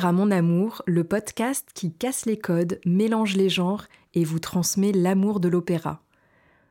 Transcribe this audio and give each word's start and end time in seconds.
Opéra 0.00 0.12
Mon 0.12 0.30
Amour, 0.30 0.80
le 0.86 1.04
podcast 1.04 1.68
qui 1.74 1.92
casse 1.92 2.24
les 2.24 2.38
codes, 2.38 2.80
mélange 2.86 3.36
les 3.36 3.50
genres 3.50 3.84
et 4.14 4.24
vous 4.24 4.38
transmet 4.38 4.92
l'amour 4.92 5.40
de 5.40 5.48
l'opéra. 5.48 6.00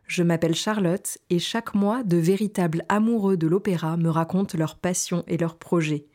Je 0.07 0.23
m'appelle 0.23 0.55
Charlotte 0.55 1.19
et 1.29 1.37
chaque 1.37 1.75
mois, 1.75 2.01
de 2.01 2.17
véritables 2.17 2.83
amoureux 2.89 3.37
de 3.37 3.45
l'opéra 3.45 3.97
me 3.97 4.09
racontent 4.09 4.57
leurs 4.57 4.77
passions 4.77 5.23
et 5.27 5.37
leurs 5.37 5.59
projets. 5.59 6.07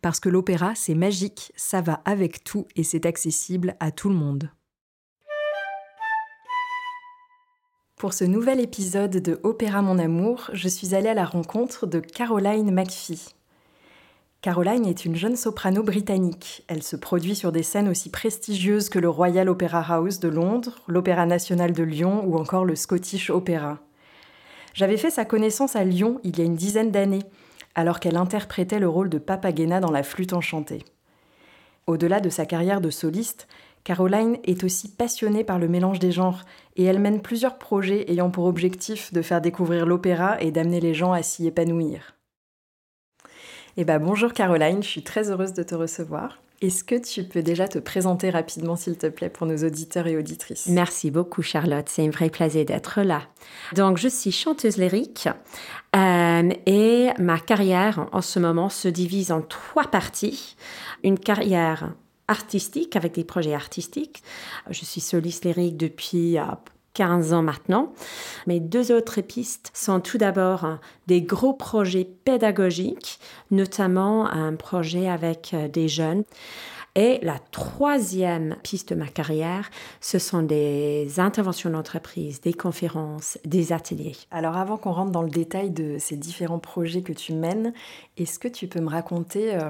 Parce 0.00 0.18
que 0.18 0.30
l'opéra, 0.30 0.74
c'est 0.74 0.94
magique, 0.94 1.52
ça 1.56 1.82
va 1.82 2.00
avec 2.06 2.42
tout 2.42 2.66
et 2.74 2.84
c'est 2.84 3.04
accessible 3.04 3.76
à 3.78 3.90
tout 3.90 4.08
le 4.08 4.14
monde. 4.14 4.50
Pour 7.96 8.14
ce 8.14 8.24
nouvel 8.24 8.60
épisode 8.60 9.18
de 9.18 9.38
Opéra 9.42 9.82
Mon 9.82 9.98
Amour, 9.98 10.48
je 10.54 10.68
suis 10.68 10.94
allée 10.94 11.10
à 11.10 11.14
la 11.14 11.26
rencontre 11.26 11.86
de 11.86 12.00
Caroline 12.00 12.70
McPhee. 12.70 13.35
Caroline 14.46 14.86
est 14.86 15.04
une 15.04 15.16
jeune 15.16 15.34
soprano 15.34 15.82
britannique. 15.82 16.62
Elle 16.68 16.84
se 16.84 16.94
produit 16.94 17.34
sur 17.34 17.50
des 17.50 17.64
scènes 17.64 17.88
aussi 17.88 18.10
prestigieuses 18.10 18.88
que 18.90 19.00
le 19.00 19.08
Royal 19.08 19.48
Opera 19.48 19.80
House 19.80 20.20
de 20.20 20.28
Londres, 20.28 20.76
l'Opéra 20.86 21.26
national 21.26 21.72
de 21.72 21.82
Lyon 21.82 22.22
ou 22.24 22.36
encore 22.36 22.64
le 22.64 22.76
Scottish 22.76 23.28
Opera. 23.28 23.80
J'avais 24.72 24.98
fait 24.98 25.10
sa 25.10 25.24
connaissance 25.24 25.74
à 25.74 25.82
Lyon 25.82 26.20
il 26.22 26.38
y 26.38 26.42
a 26.42 26.44
une 26.44 26.54
dizaine 26.54 26.92
d'années, 26.92 27.24
alors 27.74 27.98
qu'elle 27.98 28.16
interprétait 28.16 28.78
le 28.78 28.88
rôle 28.88 29.08
de 29.08 29.18
Papagena 29.18 29.80
dans 29.80 29.90
La 29.90 30.04
Flûte 30.04 30.32
enchantée. 30.32 30.84
Au-delà 31.88 32.20
de 32.20 32.30
sa 32.30 32.46
carrière 32.46 32.80
de 32.80 32.90
soliste, 32.90 33.48
Caroline 33.82 34.38
est 34.44 34.62
aussi 34.62 34.88
passionnée 34.88 35.42
par 35.42 35.58
le 35.58 35.66
mélange 35.66 35.98
des 35.98 36.12
genres 36.12 36.42
et 36.76 36.84
elle 36.84 37.00
mène 37.00 37.20
plusieurs 37.20 37.58
projets 37.58 38.08
ayant 38.12 38.30
pour 38.30 38.44
objectif 38.44 39.12
de 39.12 39.22
faire 39.22 39.40
découvrir 39.40 39.86
l'opéra 39.86 40.40
et 40.40 40.52
d'amener 40.52 40.78
les 40.78 40.94
gens 40.94 41.10
à 41.10 41.24
s'y 41.24 41.48
épanouir. 41.48 42.15
Eh 43.78 43.84
ben, 43.84 43.98
bonjour 43.98 44.32
Caroline, 44.32 44.82
je 44.82 44.88
suis 44.88 45.02
très 45.02 45.30
heureuse 45.30 45.52
de 45.52 45.62
te 45.62 45.74
recevoir. 45.74 46.38
Est-ce 46.62 46.82
que 46.82 46.94
tu 46.94 47.24
peux 47.24 47.42
déjà 47.42 47.68
te 47.68 47.78
présenter 47.78 48.30
rapidement, 48.30 48.74
s'il 48.74 48.96
te 48.96 49.06
plaît, 49.08 49.28
pour 49.28 49.46
nos 49.46 49.58
auditeurs 49.58 50.06
et 50.06 50.16
auditrices? 50.16 50.68
Merci 50.68 51.10
beaucoup, 51.10 51.42
Charlotte. 51.42 51.86
C'est 51.86 52.06
un 52.06 52.08
vrai 52.08 52.30
plaisir 52.30 52.64
d'être 52.64 53.02
là. 53.02 53.20
Donc, 53.74 53.98
je 53.98 54.08
suis 54.08 54.32
chanteuse 54.32 54.78
lyrique 54.78 55.28
euh, 55.94 56.50
et 56.64 57.10
ma 57.18 57.38
carrière 57.38 58.08
en 58.12 58.22
ce 58.22 58.38
moment 58.38 58.70
se 58.70 58.88
divise 58.88 59.30
en 59.30 59.42
trois 59.42 59.90
parties. 59.90 60.56
Une 61.04 61.18
carrière 61.18 61.92
artistique 62.28 62.96
avec 62.96 63.12
des 63.12 63.24
projets 63.24 63.54
artistiques. 63.54 64.22
Je 64.70 64.86
suis 64.86 65.02
soliste 65.02 65.44
lyrique 65.44 65.76
depuis 65.76 66.38
euh, 66.38 66.44
15 66.96 67.34
ans 67.34 67.42
maintenant. 67.42 67.92
Mes 68.46 68.58
deux 68.58 68.90
autres 68.90 69.20
pistes 69.20 69.70
sont 69.74 70.00
tout 70.00 70.16
d'abord 70.16 70.78
des 71.06 71.20
gros 71.20 71.52
projets 71.52 72.08
pédagogiques, 72.24 73.20
notamment 73.50 74.26
un 74.26 74.54
projet 74.54 75.06
avec 75.06 75.52
euh, 75.52 75.68
des 75.68 75.88
jeunes. 75.88 76.24
Et 76.94 77.18
la 77.22 77.38
troisième 77.50 78.56
piste 78.62 78.88
de 78.88 78.94
ma 78.94 79.06
carrière, 79.06 79.70
ce 80.00 80.18
sont 80.18 80.40
des 80.40 81.20
interventions 81.20 81.68
d'entreprise, 81.68 82.40
des 82.40 82.54
conférences, 82.54 83.36
des 83.44 83.74
ateliers. 83.74 84.16
Alors 84.30 84.56
avant 84.56 84.78
qu'on 84.78 84.92
rentre 84.92 85.12
dans 85.12 85.20
le 85.20 85.28
détail 85.28 85.70
de 85.70 85.98
ces 85.98 86.16
différents 86.16 86.58
projets 86.58 87.02
que 87.02 87.12
tu 87.12 87.34
mènes, 87.34 87.74
est-ce 88.16 88.38
que 88.38 88.48
tu 88.48 88.68
peux 88.68 88.80
me 88.80 88.88
raconter 88.88 89.54
euh, 89.54 89.68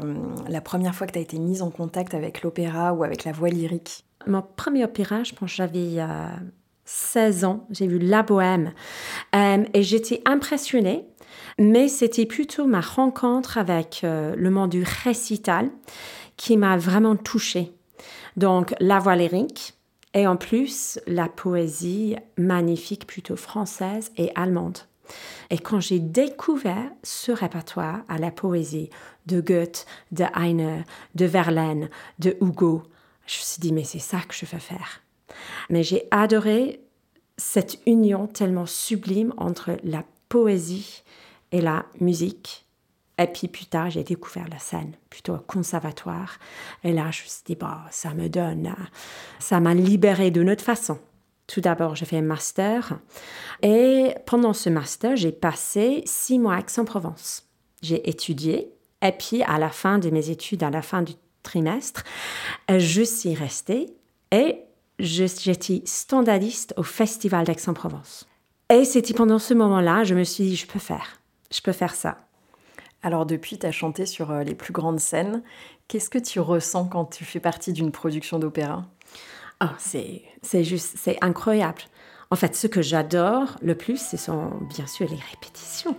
la 0.49 0.61
première 0.61 0.95
fois 0.95 1.09
que 1.09 1.13
tu 1.15 1.19
as 1.19 1.23
été 1.23 1.41
mise 1.41 1.63
en 1.63 1.71
contact 1.71 2.15
avec 2.15 2.43
l'opéra 2.43 2.95
ou 2.95 3.03
avec 3.03 3.25
la 3.25 3.33
voix 3.33 3.49
lyrique? 3.49 4.05
Mon 4.29 4.43
premier 4.43 4.85
opéra, 4.85 5.25
je 5.25 5.35
pense 5.35 5.51
que 5.51 5.57
j'avais 5.57 5.99
euh, 5.99 6.29
16 6.87 7.45
ans, 7.45 7.67
j'ai 7.71 7.87
vu 7.87 7.99
La 7.99 8.23
Bohème 8.23 8.73
euh, 9.35 9.65
et 9.75 9.83
j'étais 9.83 10.23
impressionnée, 10.25 11.05
mais 11.59 11.89
c'était 11.89 12.27
plutôt 12.27 12.67
ma 12.67 12.81
rencontre 12.81 13.59
avec 13.59 14.03
euh, 14.05 14.35
le 14.37 14.51
monde 14.51 14.71
du 14.71 14.85
récital 15.05 15.69
qui 16.37 16.57
m'a 16.57 16.77
vraiment 16.77 17.17
touchée. 17.17 17.73
Donc 18.37 18.75
la 18.81 19.01
voix 19.01 19.17
lyrique 19.17 19.75
et 20.15 20.27
en 20.27 20.37
plus 20.37 21.01
la 21.07 21.29
poésie 21.29 22.17
magnifique 22.39 23.07
plutôt 23.07 23.37
française 23.37 24.13
et 24.17 24.31
allemande. 24.35 24.79
Et 25.51 25.59
quand 25.59 25.81
j'ai 25.81 25.99
découvert 25.99 26.91
ce 27.03 27.33
répertoire 27.33 28.01
à 28.09 28.19
la 28.19 28.31
poésie 28.31 28.91
de 29.27 29.41
Goethe, 29.41 29.87
de 30.13 30.25
Heine, 30.37 30.85
de 31.15 31.25
Verlaine, 31.27 31.89
de 32.19 32.37
Hugo, 32.41 32.83
je 33.27 33.39
me 33.39 33.45
suis 33.45 33.61
dit 33.61 33.73
mais 33.73 33.85
c'est 33.85 33.99
ça 33.99 34.21
que 34.21 34.35
je 34.35 34.47
veux 34.47 34.61
faire. 34.61 35.06
Mais 35.71 35.83
j'ai 35.83 36.07
adoré 36.11 36.81
cette 37.37 37.79
union 37.87 38.27
tellement 38.27 38.67
sublime 38.67 39.35
entre 39.37 39.77
la 39.83 40.05
poésie 40.29 41.03
et 41.53 41.61
la 41.61 41.87
musique. 42.01 42.67
Et 43.19 43.27
puis 43.27 43.49
plus 43.49 43.67
tard, 43.67 43.91
j'ai 43.91 44.05
découvert 44.05 44.49
la 44.49 44.59
scène, 44.59 44.93
plutôt 45.09 45.35
au 45.35 45.39
conservatoire. 45.39 46.39
Et 46.85 46.93
là, 46.93 47.11
je 47.11 47.23
me 47.23 47.29
suis 47.29 47.43
dit, 47.47 47.55
bah, 47.55 47.85
ça 47.91 48.13
me 48.13 48.29
donne, 48.29 48.75
ça 49.39 49.59
m'a 49.59 49.75
libérée 49.75 50.31
d'une 50.31 50.51
autre 50.51 50.65
façon. 50.65 50.99
Tout 51.47 51.61
d'abord, 51.61 51.95
j'ai 51.95 52.05
fait 52.05 52.19
un 52.19 52.23
master. 52.23 52.99
Et 53.63 54.15
pendant 54.27 54.53
ce 54.53 54.69
master, 54.69 55.17
j'ai 55.17 55.33
passé 55.33 56.03
six 56.05 56.39
mois 56.39 56.57
à 56.57 56.61
Aix-en-Provence. 56.61 57.49
J'ai 57.83 58.09
étudié. 58.09 58.73
Et 59.01 59.13
puis, 59.13 59.43
à 59.45 59.59
la 59.59 59.71
fin 59.71 59.99
de 59.99 60.11
mes 60.11 60.31
études, 60.31 60.63
à 60.63 60.71
la 60.71 60.83
fin 60.83 61.03
du 61.03 61.15
trimestre, 61.43 62.03
je 62.69 63.03
suis 63.03 63.35
restée. 63.35 63.95
Et 64.33 64.59
j'étais 64.99 65.83
standardiste 65.85 66.75
au 66.77 66.83
Festival 66.83 67.45
d'Aix-en-Provence. 67.45 68.27
Et 68.71 68.85
c'était 68.85 69.15
pendant 69.15 69.39
ce 69.39 69.55
moment-là, 69.55 70.05
je 70.05 70.15
me 70.15 70.25
suis 70.25 70.45
dit, 70.45 70.57
je 70.57 70.67
peux 70.67 70.79
faire, 70.79 71.21
je 71.53 71.61
peux 71.61 71.73
faire 71.73 71.95
ça. 71.95 72.19
Alors 73.03 73.27
depuis, 73.27 73.59
tu 73.59 73.67
as 73.67 73.73
chanté 73.73 74.07
sur 74.07 74.31
euh, 74.31 74.43
les 74.43 74.55
plus 74.55 74.73
grandes 74.73 74.99
scènes. 74.99 75.43
Qu'est-ce 75.87 76.11
que 76.11 76.19
tu 76.19 76.41
ressens 76.41 76.87
quand 76.87 77.05
tu 77.05 77.25
fais 77.25 77.39
partie 77.39 77.73
d'une 77.73 77.93
production 77.93 78.39
d'opéra? 78.39 78.85
Oh, 79.63 79.69
c'est, 79.79 80.23
c'est 80.43 80.65
juste, 80.65 80.97
c'est 80.99 81.17
incroyable. 81.23 81.83
En 82.31 82.37
fait, 82.37 82.57
ce 82.57 82.67
que 82.67 82.83
j'adore 82.83 83.57
le 83.63 83.77
plus, 83.77 84.05
ce 84.05 84.17
sont 84.17 84.51
bien 84.69 84.87
sûr 84.87 85.09
les 85.09 85.21
répétitions. 85.31 85.97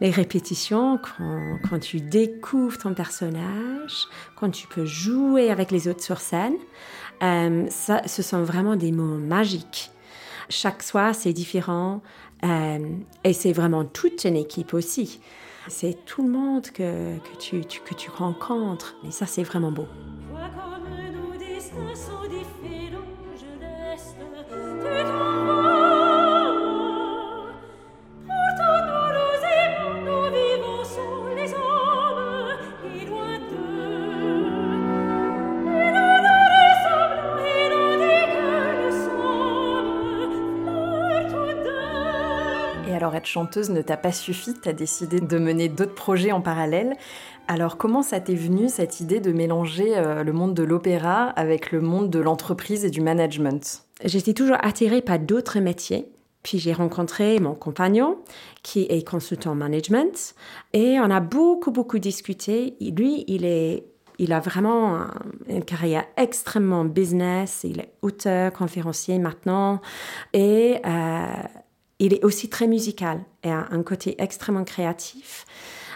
Les 0.00 0.10
répétitions, 0.10 0.98
quand, 0.98 1.58
quand 1.68 1.80
tu 1.80 2.00
découvres 2.00 2.78
ton 2.78 2.94
personnage, 2.94 4.06
quand 4.36 4.50
tu 4.50 4.68
peux 4.68 4.84
jouer 4.84 5.50
avec 5.50 5.72
les 5.72 5.88
autres 5.88 6.02
sur 6.02 6.20
scène, 6.20 6.54
euh, 7.22 7.66
ça, 7.68 8.02
ce 8.06 8.22
sont 8.22 8.42
vraiment 8.44 8.76
des 8.76 8.92
moments 8.92 9.18
magiques. 9.18 9.90
Chaque 10.48 10.84
soir, 10.84 11.14
c'est 11.16 11.32
différent 11.32 12.00
euh, 12.44 12.78
et 13.24 13.32
c'est 13.32 13.52
vraiment 13.52 13.84
toute 13.84 14.24
une 14.24 14.36
équipe 14.36 14.72
aussi. 14.72 15.20
C'est 15.66 16.04
tout 16.06 16.22
le 16.22 16.30
monde 16.30 16.68
que, 16.70 17.18
que, 17.18 17.36
tu, 17.38 17.60
que 17.60 17.94
tu 17.94 18.08
rencontres 18.08 18.94
et 19.06 19.10
ça, 19.10 19.26
c'est 19.26 19.42
vraiment 19.42 19.72
beau. 19.72 19.86
Être 43.18 43.26
chanteuse 43.26 43.70
ne 43.70 43.82
t'a 43.82 43.96
pas 43.96 44.12
suffi, 44.12 44.54
tu 44.54 44.68
as 44.68 44.72
décidé 44.72 45.20
de 45.20 45.38
mener 45.38 45.68
d'autres 45.68 45.94
projets 45.94 46.32
en 46.32 46.40
parallèle. 46.40 46.96
Alors 47.46 47.76
comment 47.76 48.02
ça 48.02 48.20
t'est 48.20 48.34
venu 48.34 48.68
cette 48.68 49.00
idée 49.00 49.20
de 49.20 49.32
mélanger 49.32 49.96
euh, 49.96 50.22
le 50.22 50.32
monde 50.32 50.54
de 50.54 50.62
l'opéra 50.62 51.30
avec 51.30 51.72
le 51.72 51.80
monde 51.80 52.10
de 52.10 52.18
l'entreprise 52.18 52.84
et 52.84 52.90
du 52.90 53.00
management? 53.00 53.84
J'étais 54.04 54.34
toujours 54.34 54.58
attirée 54.60 55.02
par 55.02 55.18
d'autres 55.18 55.58
métiers. 55.60 56.08
Puis 56.42 56.58
j'ai 56.58 56.72
rencontré 56.72 57.40
mon 57.40 57.54
compagnon 57.54 58.18
qui 58.62 58.82
est 58.88 59.06
consultant 59.06 59.54
management 59.54 60.34
et 60.72 61.00
on 61.00 61.10
a 61.10 61.20
beaucoup 61.20 61.72
beaucoup 61.72 61.98
discuté. 61.98 62.76
Lui, 62.80 63.24
il 63.26 64.32
a 64.32 64.40
vraiment 64.40 64.98
une 65.48 65.64
carrière 65.64 66.04
extrêmement 66.16 66.84
business. 66.84 67.64
Il 67.64 67.80
est 67.80 67.92
auteur, 68.02 68.52
conférencier 68.52 69.18
maintenant. 69.18 69.80
Et 70.32 70.76
euh, 70.86 71.24
il 71.98 72.14
est 72.14 72.24
aussi 72.24 72.48
très 72.48 72.66
musical 72.66 73.24
et 73.42 73.50
a 73.50 73.68
un 73.70 73.82
côté 73.82 74.14
extrêmement 74.18 74.64
créatif. 74.64 75.46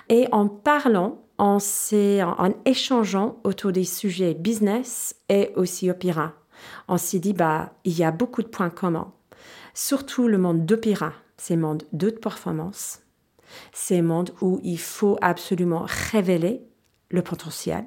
Et 0.09 0.27
en 0.33 0.49
parlant, 0.49 1.23
en, 1.39 1.59
échangeant 2.65 3.41
autour 3.45 3.73
des 3.73 3.85
sujets 3.85 4.35
business 4.35 5.17
et 5.29 5.51
aussi 5.57 5.91
opéra, 5.91 6.33
on 6.89 6.97
s'est 6.97 7.19
dit, 7.19 7.33
bah, 7.33 7.73
il 7.85 7.97
y 7.97 8.05
a 8.05 8.11
beaucoup 8.11 8.43
de 8.43 8.49
points 8.49 8.71
communs. 8.71 9.13
Surtout 9.75 10.29
le 10.29 10.39
monde 10.39 10.67
d'opéra, 10.67 11.13
c'est 11.37 11.57
le 11.57 11.63
monde 11.63 11.85
de 11.93 12.11
performance. 12.11 13.01
C'est 13.73 13.99
un 13.99 14.03
monde 14.03 14.31
où 14.41 14.61
il 14.63 14.79
faut 14.79 15.19
absolument 15.21 15.85
révéler 16.13 16.63
le 17.11 17.23
potentiel. 17.23 17.85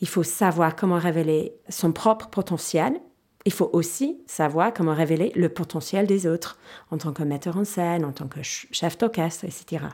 Il 0.00 0.08
faut 0.08 0.22
savoir 0.22 0.76
comment 0.76 0.98
révéler 0.98 1.54
son 1.68 1.92
propre 1.92 2.28
potentiel 2.28 3.00
il 3.46 3.52
faut 3.52 3.70
aussi 3.72 4.18
savoir 4.26 4.74
comment 4.74 4.92
révéler 4.92 5.32
le 5.36 5.48
potentiel 5.48 6.06
des 6.06 6.26
autres 6.26 6.58
en 6.90 6.98
tant 6.98 7.12
que 7.12 7.22
metteur 7.22 7.56
en 7.56 7.64
scène, 7.64 8.04
en 8.04 8.10
tant 8.10 8.26
que 8.26 8.42
chef 8.42 8.98
d'orchestre, 8.98 9.44
etc. 9.44 9.84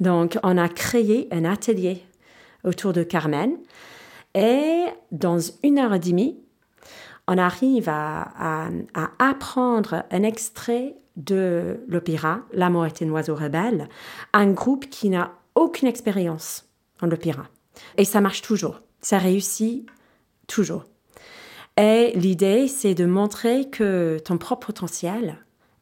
Donc, 0.00 0.36
on 0.42 0.58
a 0.58 0.68
créé 0.68 1.28
un 1.30 1.44
atelier 1.44 2.02
autour 2.64 2.92
de 2.92 3.04
Carmen 3.04 3.56
Et 4.34 4.84
dans 5.12 5.38
une 5.62 5.78
heure 5.78 5.94
et 5.94 6.00
demie, 6.00 6.36
on 7.28 7.38
arrive 7.38 7.88
à, 7.88 8.68
apprendre 9.20 10.02
un 10.10 10.24
extrait 10.24 10.96
de 11.14 11.78
l'opéra 11.86 12.40
L'amour 12.52 12.86
est 12.86 13.02
un 13.02 13.10
oiseau 13.10 13.36
rebelle, 13.36 13.88
un 14.32 14.50
groupe 14.50 14.90
qui 14.90 15.10
n'a 15.10 15.32
aucune 15.54 15.86
expérience 15.86 16.64
en 17.00 17.10
opéra. 17.12 17.44
Et 17.98 18.04
ça 18.04 18.20
marche 18.20 18.42
toujours, 18.42 18.80
ça 19.00 19.18
réussit 19.18 19.86
toujours. 20.48 20.84
Et 21.76 22.12
l'idée, 22.14 22.68
c'est 22.68 22.94
de 22.94 23.06
montrer 23.06 23.70
que 23.70 24.18
ton 24.24 24.38
propre 24.38 24.66
potentiel 24.66 25.38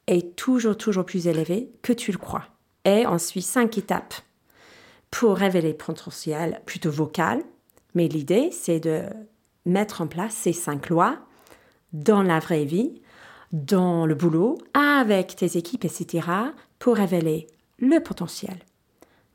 est 0.06 0.36
toujours, 0.36 0.76
toujours 0.76 1.04
plus 1.04 1.26
élevé 1.26 1.70
que 1.82 1.92
tu 1.92 2.12
le 2.12 2.18
crois. 2.18 2.44
Et 2.84 3.06
on 3.06 3.18
suit 3.18 3.42
cinq 3.42 3.76
étapes 3.78 4.14
pour 5.10 5.36
révéler 5.36 5.70
le 5.70 5.76
potentiel 5.76 6.60
plutôt 6.66 6.90
vocal. 6.90 7.42
Mais 7.94 8.08
l'idée, 8.08 8.50
c'est 8.52 8.80
de 8.80 9.02
mettre 9.66 10.00
en 10.00 10.06
place 10.06 10.34
ces 10.34 10.52
cinq 10.52 10.88
lois 10.88 11.18
dans 11.92 12.22
la 12.22 12.38
vraie 12.38 12.64
vie, 12.64 13.00
dans 13.52 14.06
le 14.06 14.14
boulot, 14.14 14.58
avec 14.74 15.34
tes 15.34 15.56
équipes, 15.56 15.84
etc., 15.84 16.28
pour 16.78 16.96
révéler 16.96 17.48
le 17.78 18.00
potentiel. 18.00 18.58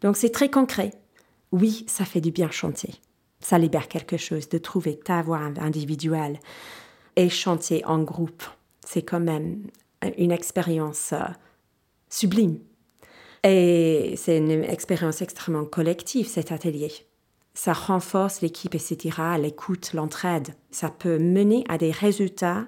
Donc 0.01 0.15
c'est 0.15 0.29
très 0.29 0.49
concret. 0.49 0.93
Oui, 1.51 1.83
ça 1.87 2.05
fait 2.05 2.21
du 2.21 2.31
bien 2.31 2.49
chanter. 2.49 2.95
Ça 3.45 3.59
libère 3.59 3.87
quelque 3.87 4.17
chose 4.17 4.49
de 4.49 4.57
trouver 4.57 4.97
ta 4.97 5.21
voix 5.21 5.37
individuelle 5.37 6.39
et 7.15 7.29
chanter 7.29 7.85
en 7.85 8.01
groupe. 8.01 8.41
C'est 8.83 9.03
quand 9.03 9.19
même 9.19 9.67
une 10.17 10.31
expérience 10.31 11.13
euh, 11.13 11.19
sublime. 12.09 12.57
Et 13.43 14.15
c'est 14.17 14.39
une 14.39 14.63
expérience 14.63 15.21
extrêmement 15.21 15.65
collective, 15.65 16.25
cet 16.27 16.51
atelier. 16.51 16.91
Ça 17.53 17.73
renforce 17.73 18.41
l'équipe, 18.41 18.73
etc., 18.73 19.15
l'écoute, 19.39 19.93
l'entraide. 19.93 20.55
Ça 20.71 20.89
peut 20.89 21.19
mener 21.19 21.65
à 21.69 21.77
des 21.77 21.91
résultats 21.91 22.65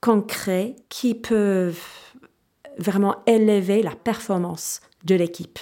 concrets 0.00 0.74
qui 0.88 1.14
peuvent 1.14 1.78
vraiment 2.78 3.22
élever 3.26 3.80
la 3.84 3.94
performance 3.94 4.80
de 5.04 5.14
l'équipe, 5.14 5.60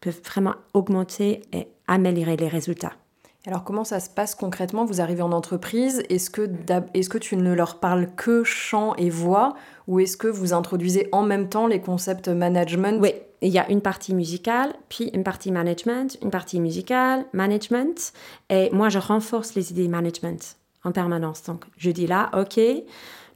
peuvent 0.00 0.22
vraiment 0.24 0.54
augmenter 0.72 1.42
et 1.52 1.68
améliorer 1.86 2.38
les 2.38 2.48
résultats. 2.48 2.94
Alors 3.44 3.64
comment 3.64 3.82
ça 3.82 3.98
se 3.98 4.08
passe 4.08 4.36
concrètement? 4.36 4.84
Vous 4.84 5.00
arrivez 5.00 5.22
en 5.22 5.32
entreprise, 5.32 6.04
est-ce 6.08 6.30
que, 6.30 6.48
est 6.94 7.08
que 7.08 7.18
tu 7.18 7.36
ne 7.36 7.52
leur 7.52 7.80
parles 7.80 8.08
que 8.14 8.44
chant 8.44 8.94
et 8.94 9.10
voix 9.10 9.54
ou 9.88 9.98
est-ce 9.98 10.16
que 10.16 10.28
vous 10.28 10.52
introduisez 10.52 11.08
en 11.10 11.24
même 11.24 11.48
temps 11.48 11.66
les 11.66 11.80
concepts 11.80 12.28
management? 12.28 13.00
Oui, 13.02 13.14
il 13.40 13.48
y 13.48 13.58
a 13.58 13.68
une 13.68 13.80
partie 13.80 14.14
musicale, 14.14 14.72
puis 14.88 15.10
une 15.12 15.24
partie 15.24 15.50
management, 15.50 16.16
une 16.22 16.30
partie 16.30 16.60
musicale, 16.60 17.26
management, 17.32 18.12
et 18.48 18.70
moi 18.70 18.88
je 18.88 19.00
renforce 19.00 19.56
les 19.56 19.72
idées 19.72 19.88
management 19.88 20.56
en 20.84 20.92
permanence. 20.92 21.42
Donc 21.42 21.64
je 21.76 21.90
dis 21.90 22.06
là, 22.06 22.30
ok, 22.38 22.60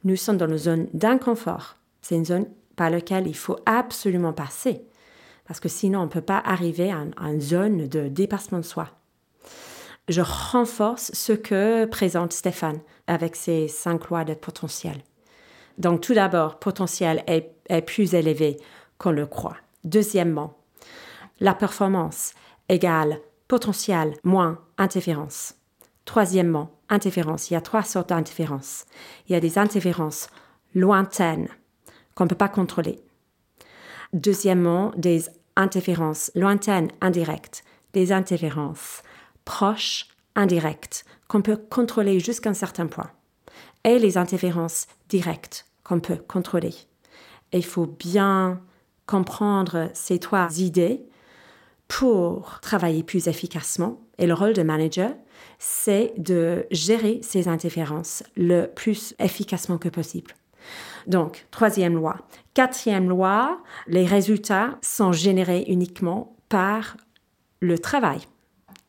nous 0.05 0.15
sommes 0.15 0.37
dans 0.37 0.47
une 0.47 0.57
zone 0.57 0.87
d'inconfort. 0.93 1.75
C'est 2.01 2.15
une 2.15 2.25
zone 2.25 2.45
par 2.77 2.89
laquelle 2.89 3.27
il 3.27 3.35
faut 3.35 3.57
absolument 3.65 4.31
passer, 4.31 4.83
parce 5.45 5.59
que 5.59 5.67
sinon 5.67 5.99
on 5.99 6.05
ne 6.05 6.09
peut 6.09 6.21
pas 6.21 6.41
arriver 6.45 6.93
à, 6.93 7.27
une 7.27 7.41
zone 7.41 7.87
de 7.89 8.07
dépassement 8.07 8.59
de 8.59 8.63
soi 8.63 8.87
je 10.07 10.21
renforce 10.21 11.11
ce 11.13 11.33
que 11.33 11.85
présente 11.85 12.33
Stéphane 12.33 12.79
avec 13.07 13.35
ses 13.35 13.67
cinq 13.67 14.09
lois 14.09 14.23
de 14.23 14.33
potentiel. 14.33 15.03
Donc 15.77 16.01
tout 16.01 16.13
d'abord, 16.13 16.59
potentiel 16.59 17.23
est, 17.27 17.53
plus 17.81 18.13
élevé 18.13 18.57
qu'on 18.97 19.11
le 19.11 19.25
croit. 19.25 19.57
Deuxièmement, 19.83 20.57
la 21.39 21.53
performance 21.53 22.33
égale 22.69 23.19
potentiel 23.47 24.15
moins 24.23 24.59
interférence. 24.77 25.55
Troisièmement, 26.05 26.71
interférence. 26.89 27.49
Il 27.49 27.53
y 27.53 27.57
a 27.57 27.61
trois 27.61 27.83
sortes 27.83 28.09
d'interférences. 28.09 28.85
Il 29.27 29.33
y 29.33 29.35
a 29.35 29.39
des 29.39 29.57
interférences 29.57 30.29
lointaines 30.73 31.49
qu'on 32.15 32.23
ne 32.23 32.29
peut 32.29 32.35
pas 32.35 32.49
contrôler. 32.49 32.99
Deuxièmement, 34.13 34.93
des 34.95 35.25
interférences 35.55 36.31
lointaines 36.33 36.89
indirectes, 37.01 37.63
des 37.93 38.11
interférences 38.11 39.01
proches 39.47 40.09
indirectes 40.35 41.05
qu'on 41.29 41.41
peut 41.41 41.55
contrôler 41.55 42.19
jusqu'à 42.19 42.49
un 42.49 42.53
certain 42.53 42.85
point 42.85 43.09
et 43.85 43.97
les 43.97 44.17
interférences 44.17 44.87
directes 45.07 45.65
qu'on 45.85 46.01
peut 46.01 46.17
contrôler. 46.17 46.73
il 47.53 47.63
faut 47.63 47.85
bien 47.85 48.61
comprendre 49.05 49.89
ces 49.93 50.19
trois 50.19 50.59
idées 50.59 51.01
pour 51.87 52.59
travailler 52.61 53.03
plus 53.03 53.29
efficacement. 53.29 54.01
Et 54.17 54.27
le 54.27 54.33
rôle 54.33 54.51
de 54.51 54.63
manager, 54.63 55.13
c'est 55.59 56.13
de 56.17 56.65
gérer 56.69 57.21
ces 57.23 57.47
interférences 57.47 58.23
le 58.35 58.65
plus 58.65 59.15
efficacement 59.19 59.77
que 59.77 59.87
possible. 59.87 60.33
Donc, 61.05 61.47
troisième 61.51 61.95
loi. 61.95 62.17
Quatrième 62.53 63.07
loi, 63.07 63.61
les 63.87 64.05
résultats 64.05 64.77
sont 64.81 65.13
générés 65.13 65.63
uniquement 65.69 66.35
par 66.49 66.97
le 67.61 67.79
travail. 67.79 68.19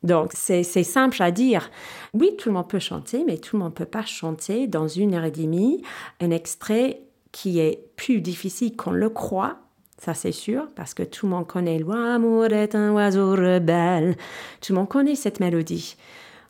Donc, 0.03 0.31
c'est 0.35 0.63
simple 0.63 1.23
à 1.23 1.31
dire. 1.31 1.71
Oui, 2.15 2.31
tout 2.39 2.49
le 2.49 2.55
monde 2.55 2.69
peut 2.69 2.79
chanter, 2.79 3.25
mais 3.27 3.39
tout 3.39 3.57
le 3.57 3.63
monde 3.63 3.73
ne 3.73 3.77
peut 3.77 3.85
pas 3.85 4.05
chanter 4.05 4.67
dans 4.67 4.87
une 4.87 5.15
heure 5.15 5.25
et 5.25 5.31
demie 5.31 5.83
un 6.21 6.31
extrait 6.31 7.03
qui 7.33 7.59
est 7.59 7.91
plus 7.97 8.21
difficile 8.21 8.77
qu'on 8.77 8.93
le 8.93 9.11
croit. 9.11 9.59
Ça, 9.99 10.15
c'est 10.15 10.33
sûr, 10.33 10.69
parce 10.77 10.95
que 10.95 11.03
tout 11.03 11.27
le 11.27 11.31
monde 11.31 11.47
connaît 11.47 11.81
L'amour 11.81 12.47
est 12.47 12.77
un 12.77 12.93
oiseau 12.93 13.33
rebelle. 13.33 14.17
Tout 14.61 14.73
le 14.73 14.79
monde 14.79 14.89
connaît 14.89 15.17
cette 15.17 15.41
mélodie. 15.41 15.97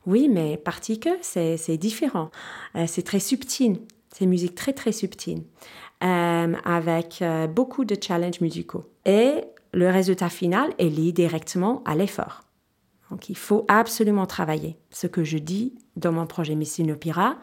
Oui, 0.07 0.29
mais 0.29 0.57
partie 0.59 1.01
que 1.01 1.11
c'est 1.23 1.77
différent. 1.79 2.31
Euh, 2.77 2.85
c'est 2.87 3.03
très 3.03 3.21
subtil. 3.21 3.81
C'est 4.13 4.25
une 4.25 4.31
musique 4.31 4.55
très, 4.55 4.73
très 4.73 4.93
subtile, 4.93 5.43
euh, 6.03 6.55
avec 6.65 7.21
euh, 7.23 7.47
beaucoup 7.47 7.85
de 7.85 7.97
challenges 8.01 8.41
musicaux. 8.41 8.85
Et 9.05 9.45
le 9.73 9.89
résultat 9.91 10.29
final 10.29 10.73
est 10.79 10.89
lié 10.89 11.13
directement 11.13 11.83
à 11.85 11.95
l'effort. 11.95 12.48
Donc 13.11 13.29
il 13.29 13.37
faut 13.37 13.65
absolument 13.69 14.27
travailler. 14.27 14.79
Ce 14.91 15.07
que 15.07 15.25
je 15.25 15.39
dis 15.39 15.75
dans 15.97 16.13
mon 16.13 16.27
projet 16.27 16.55
Missine 16.55 16.93
Opéra, 16.93 17.37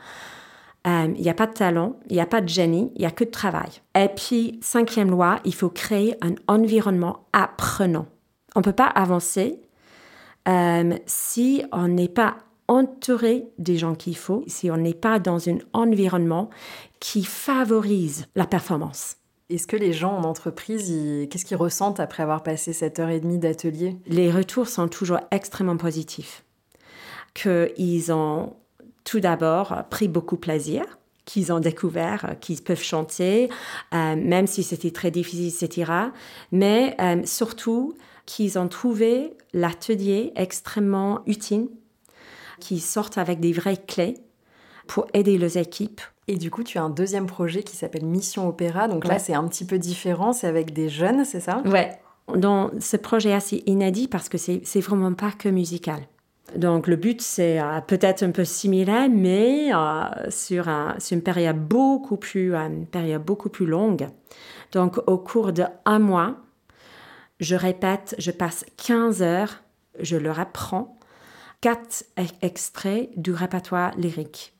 euh, 0.87 1.11
il 1.15 1.21
n'y 1.21 1.29
a 1.29 1.33
pas 1.33 1.47
de 1.47 1.53
talent, 1.53 1.97
il 2.09 2.13
n'y 2.13 2.21
a 2.21 2.27
pas 2.27 2.41
de 2.41 2.49
génie, 2.49 2.91
il 2.95 2.99
n'y 2.99 3.05
a 3.05 3.11
que 3.11 3.23
de 3.23 3.31
travail. 3.31 3.69
Et 3.95 4.07
puis, 4.07 4.59
cinquième 4.61 5.09
loi, 5.09 5.39
il 5.43 5.55
faut 5.55 5.69
créer 5.69 6.15
un 6.21 6.35
environnement 6.47 7.25
apprenant. 7.33 8.05
On 8.55 8.59
ne 8.59 8.63
peut 8.63 8.71
pas 8.71 8.85
avancer 8.85 9.59
euh, 10.47 10.95
si 11.07 11.63
on 11.71 11.87
n'est 11.87 12.07
pas 12.07 12.37
entouré 12.67 13.47
des 13.57 13.77
gens 13.77 13.95
qu'il 13.95 14.17
faut, 14.17 14.43
si 14.47 14.69
on 14.69 14.77
n'est 14.77 14.93
pas 14.93 15.19
dans 15.19 15.49
un 15.49 15.57
environnement 15.73 16.49
qui 16.99 17.23
favorise 17.23 18.27
la 18.35 18.45
performance. 18.45 19.17
Est-ce 19.49 19.67
que 19.67 19.75
les 19.75 19.93
gens 19.93 20.17
en 20.17 20.23
entreprise, 20.23 20.87
qu'est-ce 21.29 21.45
qu'ils 21.45 21.57
ressentent 21.57 21.99
après 21.99 22.23
avoir 22.23 22.41
passé 22.41 22.73
cette 22.73 22.97
heure 22.99 23.09
et 23.09 23.19
demie 23.19 23.37
d'atelier? 23.37 23.95
Les 24.07 24.31
retours 24.31 24.67
sont 24.67 24.87
toujours 24.87 25.19
extrêmement 25.29 25.77
positifs. 25.77 26.43
Qu'ils 27.35 28.11
ont 28.11 28.55
tout 29.03 29.19
d'abord 29.19 29.83
pris 29.91 30.07
beaucoup 30.07 30.37
plaisir, 30.37 30.83
qu'ils 31.25 31.53
ont 31.53 31.59
découvert 31.59 32.35
qu'ils 32.41 32.63
peuvent 32.63 32.81
chanter, 32.81 33.49
euh, 33.93 34.15
même 34.15 34.47
si 34.47 34.63
c'était 34.63 34.91
très 34.91 35.11
difficile, 35.11 35.47
etc. 35.47 35.91
Mais 36.51 36.95
euh, 36.99 37.21
surtout 37.25 37.93
qu'ils 38.25 38.57
ont 38.57 38.67
trouvé 38.67 39.35
l'atelier 39.53 40.33
extrêmement 40.35 41.21
utile, 41.27 41.69
qu'ils 42.59 42.81
sortent 42.81 43.19
avec 43.19 43.39
des 43.39 43.53
vraies 43.53 43.77
clés 43.77 44.15
pour 44.87 45.07
aider 45.13 45.37
les 45.37 45.57
équipes 45.57 46.01
et 46.27 46.37
du 46.37 46.49
coup, 46.49 46.63
tu 46.63 46.77
as 46.77 46.83
un 46.83 46.89
deuxième 46.89 47.27
projet 47.27 47.61
qui 47.61 47.75
s'appelle 47.75 48.05
Mission 48.05 48.47
Opéra. 48.47 48.87
Donc 48.87 49.05
là, 49.05 49.19
c'est 49.19 49.35
un 49.35 49.47
petit 49.47 49.65
peu 49.65 49.77
différent, 49.77 50.33
c'est 50.33 50.47
avec 50.47 50.73
des 50.73 50.89
jeunes, 50.89 51.23
c'est 51.23 51.39
ça? 51.39 51.61
Ouais. 51.65 51.99
Donc, 52.33 52.71
ce 52.79 52.97
projet 52.97 53.29
est 53.29 53.33
assez 53.33 53.63
inédit 53.67 54.07
parce 54.07 54.29
que 54.29 54.37
c'est 54.37 54.79
vraiment 54.79 55.13
pas 55.13 55.31
que 55.31 55.49
musical. 55.49 55.99
Donc, 56.55 56.87
le 56.87 56.95
but, 56.95 57.21
c'est 57.21 57.59
euh, 57.59 57.81
peut-être 57.81 58.23
un 58.23 58.31
peu 58.31 58.45
similaire, 58.45 59.09
mais 59.09 59.73
euh, 59.73 60.29
sur, 60.29 60.67
une 60.67 61.21
période 61.21 61.59
beaucoup, 61.59 62.17
plus, 62.17 62.55
euh, 62.55 62.67
une 62.67 62.87
période 62.87 63.23
beaucoup 63.23 63.49
plus 63.49 63.65
longue. 63.65 64.07
Donc, 64.71 64.97
au 65.07 65.17
cours 65.17 65.53
de 65.53 65.63
un 65.85 65.99
mois, 65.99 66.37
je 67.39 67.55
répète, 67.55 68.15
je 68.19 68.31
passe 68.31 68.65
15 68.77 69.21
heures, 69.21 69.63
je 69.99 70.17
leur 70.17 70.39
apprends 70.39 70.97
quatre 71.61 72.05
extraits 72.41 73.09
du 73.17 73.31
répertoire 73.31 73.91
lyrique 73.97 74.54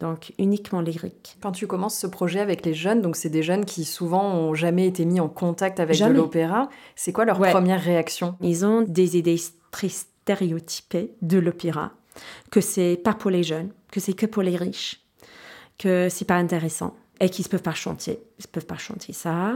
donc 0.00 0.32
uniquement 0.38 0.80
lyrique. 0.80 1.36
Quand 1.40 1.52
tu 1.52 1.66
commences 1.66 1.98
ce 1.98 2.06
projet 2.06 2.40
avec 2.40 2.64
les 2.64 2.74
jeunes, 2.74 3.02
donc 3.02 3.16
c'est 3.16 3.28
des 3.28 3.42
jeunes 3.42 3.64
qui 3.64 3.84
souvent 3.84 4.34
ont 4.34 4.54
jamais 4.54 4.86
été 4.86 5.04
mis 5.04 5.20
en 5.20 5.28
contact 5.28 5.78
avec 5.78 6.00
de 6.00 6.06
l'opéra, 6.06 6.68
c'est 6.96 7.12
quoi 7.12 7.24
leur 7.24 7.38
première 7.38 7.80
réaction? 7.80 8.36
Ils 8.40 8.64
ont 8.64 8.82
des 8.82 9.16
idées 9.16 9.40
très 9.70 9.90
stéréotypées 9.90 11.12
de 11.22 11.38
l'opéra, 11.38 11.92
que 12.50 12.60
c'est 12.60 12.96
pas 12.96 13.14
pour 13.14 13.30
les 13.30 13.42
jeunes, 13.42 13.70
que 13.92 14.00
c'est 14.00 14.14
que 14.14 14.26
pour 14.26 14.42
les 14.42 14.56
riches, 14.56 15.00
que 15.78 16.08
c'est 16.10 16.24
pas 16.24 16.36
intéressant 16.36 16.96
et 17.20 17.28
qu'ils 17.28 17.44
ne 17.44 17.50
peuvent 17.50 17.62
pas 17.62 17.74
chanter. 17.74 18.18
Ils 18.38 18.46
ne 18.46 18.52
peuvent 18.52 18.66
pas 18.66 18.78
chanter 18.78 19.12
ça. 19.12 19.54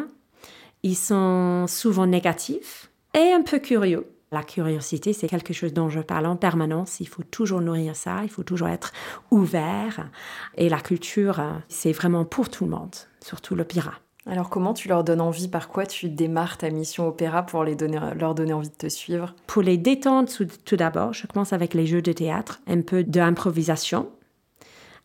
Ils 0.82 0.96
sont 0.96 1.66
souvent 1.66 2.06
négatifs 2.06 2.90
et 3.14 3.32
un 3.32 3.42
peu 3.42 3.58
curieux. 3.58 4.06
La 4.34 4.42
curiosité, 4.42 5.12
c'est 5.12 5.28
quelque 5.28 5.52
chose 5.52 5.72
dont 5.72 5.88
je 5.88 6.00
parle 6.00 6.26
en 6.26 6.34
permanence. 6.34 6.98
Il 6.98 7.06
faut 7.06 7.22
toujours 7.22 7.60
nourrir 7.60 7.94
ça, 7.94 8.24
il 8.24 8.28
faut 8.28 8.42
toujours 8.42 8.66
être 8.66 8.92
ouvert. 9.30 10.10
Et 10.56 10.68
la 10.68 10.80
culture, 10.80 11.40
c'est 11.68 11.92
vraiment 11.92 12.24
pour 12.24 12.48
tout 12.48 12.64
le 12.64 12.72
monde, 12.72 12.96
surtout 13.20 13.54
l'opéra. 13.54 13.92
Alors 14.26 14.50
comment 14.50 14.74
tu 14.74 14.88
leur 14.88 15.04
donnes 15.04 15.20
envie? 15.20 15.46
Par 15.46 15.68
quoi 15.68 15.86
tu 15.86 16.08
démarres 16.08 16.58
ta 16.58 16.68
mission 16.70 17.06
opéra 17.06 17.46
pour 17.46 17.62
les 17.62 17.76
donner, 17.76 18.00
leur 18.18 18.34
donner 18.34 18.52
envie 18.52 18.70
de 18.70 18.74
te 18.74 18.88
suivre? 18.88 19.36
Pour 19.46 19.62
les 19.62 19.76
détendre 19.76 20.28
tout, 20.64 20.76
d'abord, 20.76 21.12
je 21.12 21.28
commence 21.28 21.52
avec 21.52 21.72
les 21.72 21.86
jeux 21.86 22.02
de 22.02 22.10
théâtre, 22.12 22.60
un 22.66 22.80
peu 22.80 23.04
d'improvisation. 23.04 24.08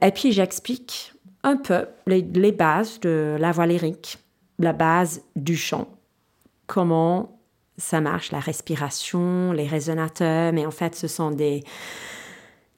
Et 0.02 0.10
puis 0.10 0.32
j'explique 0.32 1.14
un 1.44 1.58
peu 1.58 1.86
les, 2.08 2.24
les 2.24 2.52
bases 2.52 3.00
de 3.02 3.38
la 3.40 3.52
voix 3.52 3.68
lyrique, 3.68 4.18
la 4.58 4.74
base 4.74 5.22
du 5.36 5.56
chant, 5.56 5.88
comment 6.66 7.39
ça 7.80 8.02
marche, 8.02 8.32
la 8.32 8.40
respiration, 8.40 9.52
les 9.52 9.66
résonateurs, 9.66 10.54
mais 10.54 10.66
en 10.66 10.72
fait 10.72 10.96
ce 10.96 11.08
sont 11.08 11.32
des, 11.32 11.64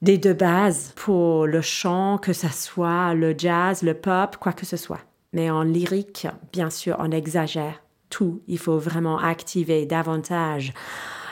des 0.02 0.18
deux 0.18 0.34
bases 0.34 0.94
pour 0.96 1.48
le 1.48 1.62
chant, 1.62 2.18
que 2.18 2.34
ce 2.34 2.48
soit 2.48 3.14
le 3.14 3.36
jazz, 3.38 3.82
le 3.82 3.94
pop, 3.94 4.38
quoi 4.38 4.54
que 4.54 4.66
ce 4.66 4.78
soit. 4.78 5.02
Mais 5.34 5.50
en 5.50 5.64
lyrique, 5.64 6.28
bien 6.54 6.70
sûr, 6.70 6.98
on 7.00 7.12
exagère 7.12 7.82
tout. 8.10 8.42
Il 8.48 8.60
faut 8.60 8.78
vraiment 8.78 9.18
activer 9.18 9.86
davantage 9.86 10.74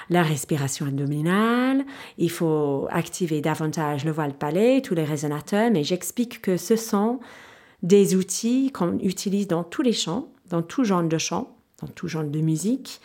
la 0.09 0.23
respiration 0.23 0.87
abdominale, 0.87 1.85
il 2.17 2.31
faut 2.31 2.87
activer 2.89 3.41
davantage 3.41 4.05
le 4.05 4.11
voile 4.11 4.33
palais, 4.33 4.81
tous 4.81 4.95
les 4.95 5.03
résonateurs, 5.03 5.69
mais 5.71 5.83
j'explique 5.83 6.41
que 6.41 6.57
ce 6.57 6.75
sont 6.75 7.19
des 7.83 8.15
outils 8.15 8.71
qu'on 8.71 8.97
utilise 8.99 9.47
dans 9.47 9.63
tous 9.63 9.83
les 9.83 9.93
chants, 9.93 10.29
dans 10.49 10.63
tout 10.63 10.83
genre 10.83 11.03
de 11.03 11.17
chants, 11.19 11.55
dans 11.79 11.87
tout 11.87 12.07
genre 12.07 12.23
de 12.23 12.39
musique, 12.39 13.01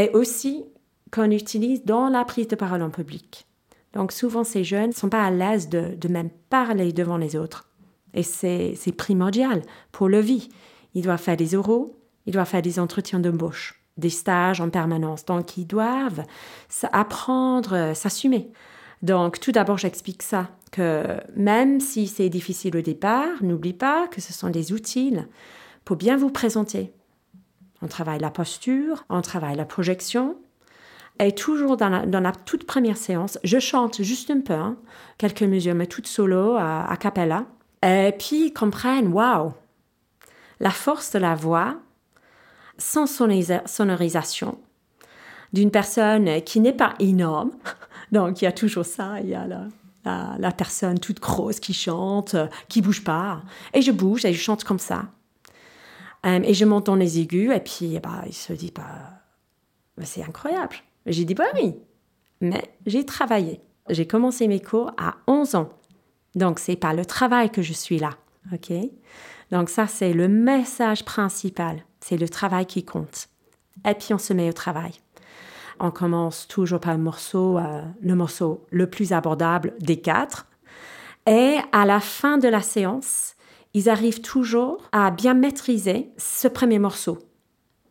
et 0.00 0.10
aussi 0.10 0.64
qu'on 1.12 1.30
utilise 1.30 1.84
dans 1.84 2.08
la 2.08 2.24
prise 2.24 2.48
de 2.48 2.56
parole 2.56 2.82
en 2.82 2.90
public. 2.90 3.46
Donc 3.92 4.12
souvent 4.12 4.44
ces 4.44 4.64
jeunes 4.64 4.90
ne 4.90 4.94
sont 4.94 5.08
pas 5.08 5.24
à 5.24 5.30
l'aise 5.30 5.68
de, 5.68 5.94
de 5.96 6.08
même 6.08 6.30
parler 6.48 6.92
devant 6.92 7.16
les 7.16 7.36
autres. 7.36 7.68
Et 8.14 8.22
c'est 8.22 8.94
primordial 8.96 9.62
pour 9.92 10.08
le 10.08 10.20
vie. 10.20 10.48
Ils 10.94 11.02
doivent 11.02 11.20
faire 11.20 11.36
des 11.36 11.54
oraux, 11.54 11.96
ils 12.26 12.32
doivent 12.32 12.48
faire 12.48 12.62
des 12.62 12.78
entretiens 12.78 13.20
d'embauche, 13.20 13.80
des 13.96 14.10
stages 14.10 14.60
en 14.60 14.70
permanence. 14.70 15.24
Donc, 15.24 15.56
ils 15.56 15.66
doivent 15.66 16.24
apprendre, 16.92 17.74
à 17.74 17.94
s'assumer. 17.94 18.50
Donc, 19.02 19.40
tout 19.40 19.52
d'abord, 19.52 19.78
j'explique 19.78 20.22
ça, 20.22 20.50
que 20.72 21.04
même 21.36 21.80
si 21.80 22.06
c'est 22.06 22.28
difficile 22.28 22.76
au 22.76 22.82
départ, 22.82 23.42
n'oublie 23.42 23.72
pas 23.72 24.08
que 24.08 24.20
ce 24.20 24.32
sont 24.32 24.50
des 24.50 24.72
outils 24.72 25.16
pour 25.84 25.96
bien 25.96 26.16
vous 26.16 26.30
présenter. 26.30 26.92
On 27.82 27.88
travaille 27.88 28.20
la 28.20 28.30
posture, 28.30 29.04
on 29.08 29.22
travaille 29.22 29.56
la 29.56 29.64
projection. 29.64 30.36
Et 31.18 31.32
toujours 31.32 31.76
dans 31.76 31.90
la, 31.90 32.32
toute 32.32 32.64
première 32.64 32.96
séance, 32.96 33.38
je 33.44 33.58
chante 33.58 34.02
juste 34.02 34.30
un 34.30 34.40
peu, 34.40 34.54
hein, 34.54 34.76
quelques 35.18 35.42
mesures, 35.42 35.74
mais 35.74 35.86
toutes 35.86 36.06
solo, 36.06 36.56
à, 36.56 36.90
à 36.90 36.96
cappella. 36.96 37.44
Et 37.82 38.14
puis 38.18 38.46
ils 38.46 38.52
comprennent, 38.52 39.12
waouh, 39.12 39.52
la 40.60 40.70
force 40.70 41.12
de 41.12 41.18
la 41.18 41.34
voix, 41.34 41.76
sans 42.78 43.06
sonorisation, 43.06 44.58
d'une 45.52 45.70
personne 45.70 46.42
qui 46.42 46.60
n'est 46.60 46.72
pas 46.72 46.94
énorme. 46.98 47.50
Donc 48.12 48.40
il 48.40 48.46
y 48.46 48.48
a 48.48 48.52
toujours 48.52 48.86
ça, 48.86 49.20
il 49.20 49.28
y 49.28 49.34
a 49.34 49.46
la, 49.46 50.36
la, 50.38 50.52
personne 50.52 50.98
toute 50.98 51.20
grosse 51.20 51.60
qui 51.60 51.74
chante, 51.74 52.36
qui 52.68 52.82
bouge 52.82 53.04
pas. 53.04 53.42
Et 53.74 53.82
je 53.82 53.92
bouge 53.92 54.24
et 54.24 54.32
je 54.32 54.40
chante 54.40 54.64
comme 54.64 54.78
ça. 54.78 55.04
Euh, 56.26 56.40
et 56.44 56.54
je 56.54 56.64
monte 56.64 56.86
dans 56.86 56.96
les 56.96 57.18
aigus 57.18 57.50
et 57.54 57.60
puis 57.60 57.98
bah, 58.00 58.22
il 58.26 58.34
se 58.34 58.52
dit, 58.52 58.72
bah, 58.74 59.22
bah 59.96 60.04
c'est 60.04 60.22
incroyable. 60.22 60.76
J'ai 61.06 61.24
dit, 61.24 61.34
bah 61.34 61.44
oui, 61.54 61.76
mais 62.40 62.62
j'ai 62.86 63.04
travaillé. 63.04 63.60
J'ai 63.88 64.06
commencé 64.06 64.46
mes 64.48 64.60
cours 64.60 64.92
à 64.98 65.16
11 65.26 65.54
ans. 65.54 65.70
Donc, 66.34 66.58
c'est 66.58 66.76
pas 66.76 66.92
le 66.92 67.04
travail 67.04 67.50
que 67.50 67.62
je 67.62 67.72
suis 67.72 67.98
là. 67.98 68.10
OK? 68.52 68.72
Donc, 69.50 69.68
ça, 69.68 69.86
c'est 69.86 70.12
le 70.12 70.28
message 70.28 71.04
principal. 71.04 71.84
C'est 72.00 72.16
le 72.16 72.28
travail 72.28 72.66
qui 72.66 72.84
compte. 72.84 73.28
Et 73.88 73.94
puis, 73.94 74.14
on 74.14 74.18
se 74.18 74.32
met 74.32 74.48
au 74.48 74.52
travail. 74.52 74.92
On 75.80 75.90
commence 75.90 76.46
toujours 76.46 76.78
par 76.80 76.94
euh, 76.94 77.82
le 78.02 78.14
morceau 78.14 78.66
le 78.70 78.86
plus 78.88 79.12
abordable 79.12 79.74
des 79.80 80.00
quatre. 80.00 80.46
Et 81.26 81.56
à 81.72 81.84
la 81.84 82.00
fin 82.00 82.38
de 82.38 82.48
la 82.48 82.60
séance, 82.60 83.34
ils 83.74 83.88
arrivent 83.88 84.20
toujours 84.20 84.88
à 84.92 85.10
bien 85.10 85.34
maîtriser 85.34 86.10
ce 86.16 86.48
premier 86.48 86.78
morceau. 86.78 87.18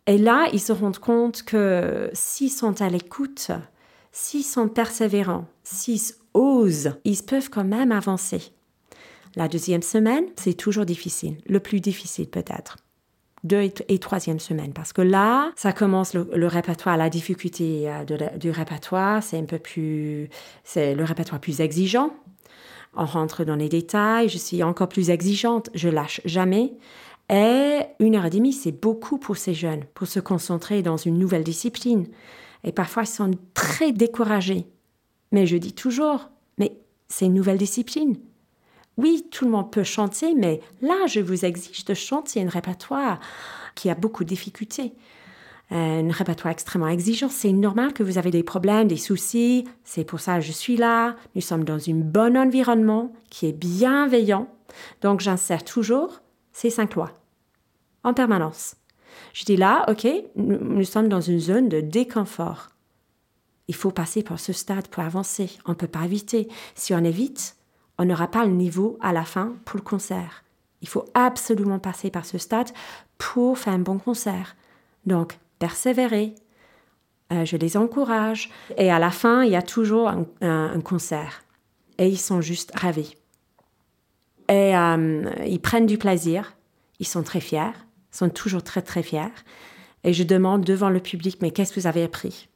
Et 0.07 0.17
là, 0.17 0.47
ils 0.53 0.59
se 0.59 0.71
rendent 0.71 0.97
compte 0.97 1.43
que 1.43 2.09
s'ils 2.13 2.51
sont 2.51 2.81
à 2.81 2.89
l'écoute, 2.89 3.51
s'ils 4.11 4.43
sont 4.43 4.67
persévérants, 4.67 5.45
s'ils 5.63 6.15
osent, 6.33 6.93
ils 7.03 7.21
peuvent 7.23 7.49
quand 7.49 7.63
même 7.63 7.91
avancer. 7.91 8.53
La 9.35 9.47
deuxième 9.47 9.83
semaine, 9.83 10.25
c'est 10.35 10.55
toujours 10.55 10.85
difficile, 10.85 11.37
le 11.47 11.59
plus 11.59 11.79
difficile 11.79 12.27
peut-être. 12.27 12.77
Deux 13.43 13.71
et 13.87 13.99
troisième 13.99 14.39
semaine, 14.39 14.73
parce 14.73 14.91
que 14.91 15.01
là, 15.01 15.51
ça 15.55 15.71
commence 15.71 16.13
le, 16.13 16.47
répertoire, 16.47 16.97
la 16.97 17.09
difficulté 17.09 17.89
euh, 17.89 18.03
du 18.37 18.49
répertoire, 18.49 19.23
c'est 19.23 19.37
un 19.37 19.45
peu 19.45 19.59
plus, 19.59 20.29
c'est 20.65 20.93
le 20.93 21.03
répertoire 21.05 21.39
plus 21.39 21.61
exigeant. 21.61 22.11
On 22.95 23.05
rentre 23.05 23.43
dans 23.43 23.55
les 23.55 23.69
détails, 23.69 24.29
je 24.29 24.37
suis 24.37 24.63
encore 24.63 24.89
plus 24.89 25.09
exigeante, 25.09 25.69
je 25.73 25.89
lâche 25.89 26.21
jamais. 26.25 26.73
Et 27.29 27.79
une 27.99 28.15
heure 28.15 28.25
et 28.25 28.31
demie, 28.31 28.53
c'est 28.53 28.71
beaucoup 28.71 29.17
pour 29.17 29.37
ces 29.37 29.53
jeunes, 29.53 29.83
pour 29.93 30.07
se 30.07 30.19
concentrer 30.19 30.81
dans 30.81 30.97
une 30.97 31.17
nouvelle 31.17 31.43
discipline. 31.43 32.07
Et 32.63 32.71
parfois, 32.71 33.03
ils 33.03 33.07
sont 33.07 33.31
très 33.53 33.91
découragés 33.91 34.65
mais 35.31 35.45
je 35.45 35.57
dis 35.57 35.73
toujours, 35.73 36.29
mais 36.57 36.77
c'est 37.07 37.25
une 37.25 37.33
nouvelle 37.33 37.57
discipline. 37.57 38.17
Oui, 38.97 39.25
tout 39.31 39.45
le 39.45 39.51
monde 39.51 39.71
peut 39.71 39.83
chanter, 39.83 40.33
mais 40.33 40.59
là, 40.81 41.07
je 41.07 41.19
vous 41.19 41.45
exige 41.45 41.85
de 41.85 41.93
chanter 41.93 42.41
un 42.41 42.49
répertoire 42.49 43.19
qui 43.75 43.89
a 43.89 43.95
beaucoup 43.95 44.23
de 44.23 44.29
difficultés. 44.29 44.93
Un 45.71 46.11
répertoire 46.11 46.51
extrêmement 46.51 46.87
exigeant. 46.87 47.29
C'est 47.29 47.51
normal 47.51 47.93
que 47.93 48.01
vous 48.01 48.17
avez 48.17 48.31
des 48.31 48.43
problèmes, 48.43 48.87
des 48.87 48.97
soucis. 48.97 49.67
C'est 49.83 50.03
pour 50.03 50.19
ça 50.19 50.35
que 50.35 50.41
je 50.41 50.51
suis 50.51 50.77
là. 50.77 51.15
Nous 51.35 51.41
sommes 51.41 51.63
dans 51.63 51.89
un 51.89 51.93
bon 51.93 52.35
environnement 52.35 53.13
qui 53.29 53.45
est 53.45 53.53
bienveillant. 53.53 54.47
Donc, 55.01 55.19
j'insère 55.19 55.63
toujours 55.63 56.21
ces 56.53 56.69
cinq 56.69 56.95
lois 56.95 57.11
en 58.03 58.13
permanence. 58.13 58.75
Je 59.33 59.45
dis 59.45 59.57
là, 59.57 59.85
OK, 59.89 60.07
nous 60.35 60.83
sommes 60.83 61.09
dans 61.09 61.21
une 61.21 61.39
zone 61.39 61.69
de 61.69 61.81
déconfort. 61.81 62.69
Il 63.67 63.75
faut 63.75 63.91
passer 63.91 64.23
par 64.23 64.39
ce 64.39 64.53
stade 64.53 64.87
pour 64.87 65.03
avancer. 65.03 65.51
On 65.65 65.71
ne 65.71 65.75
peut 65.75 65.87
pas 65.87 66.05
éviter. 66.05 66.47
Si 66.73 66.93
on 66.95 67.03
évite, 67.03 67.55
on 67.99 68.05
n'aura 68.05 68.27
pas 68.27 68.45
le 68.45 68.51
niveau 68.51 68.97
à 69.01 69.13
la 69.13 69.23
fin 69.23 69.53
pour 69.65 69.77
le 69.77 69.83
concert. 69.83 70.43
Il 70.81 70.87
faut 70.87 71.05
absolument 71.13 71.77
passer 71.77 72.09
par 72.09 72.25
ce 72.25 72.39
stade 72.39 72.69
pour 73.19 73.59
faire 73.59 73.73
un 73.73 73.79
bon 73.79 73.99
concert. 73.99 74.55
Donc, 75.05 75.37
persévérer. 75.59 76.35
Euh, 77.31 77.45
je 77.45 77.57
les 77.57 77.77
encourage. 77.77 78.49
Et 78.77 78.91
à 78.91 78.99
la 78.99 79.11
fin, 79.11 79.43
il 79.43 79.51
y 79.51 79.55
a 79.55 79.61
toujours 79.61 80.11
un, 80.41 80.81
concert. 80.81 81.43
Et 81.97 82.07
ils 82.07 82.17
sont 82.19 82.41
juste 82.41 82.71
ravis. 82.75 83.15
Et 84.47 84.75
euh, 84.75 85.29
ils 85.45 85.61
prennent 85.61 85.85
du 85.85 85.97
plaisir. 85.97 86.55
Ils 86.99 87.07
sont 87.07 87.23
très 87.23 87.39
fiers. 87.39 87.75
Ils 88.13 88.17
sont 88.17 88.29
toujours 88.29 88.63
très, 88.63 88.81
très 88.81 89.03
fiers. 89.03 89.33
Et 90.03 90.13
je 90.13 90.23
demande 90.23 90.63
devant 90.63 90.89
le 90.89 90.99
public, 90.99 91.37
mais 91.41 91.51
qu'est-ce 91.51 91.73
que 91.73 91.79
vous 91.79 91.87
avez 91.87 92.03
appris? 92.03 92.47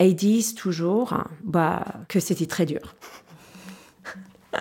Et 0.00 0.08
ils 0.08 0.16
disent 0.16 0.54
toujours 0.54 1.14
bah, 1.44 1.84
que 2.08 2.20
c'était 2.20 2.46
très 2.46 2.66
dur. 2.66 2.94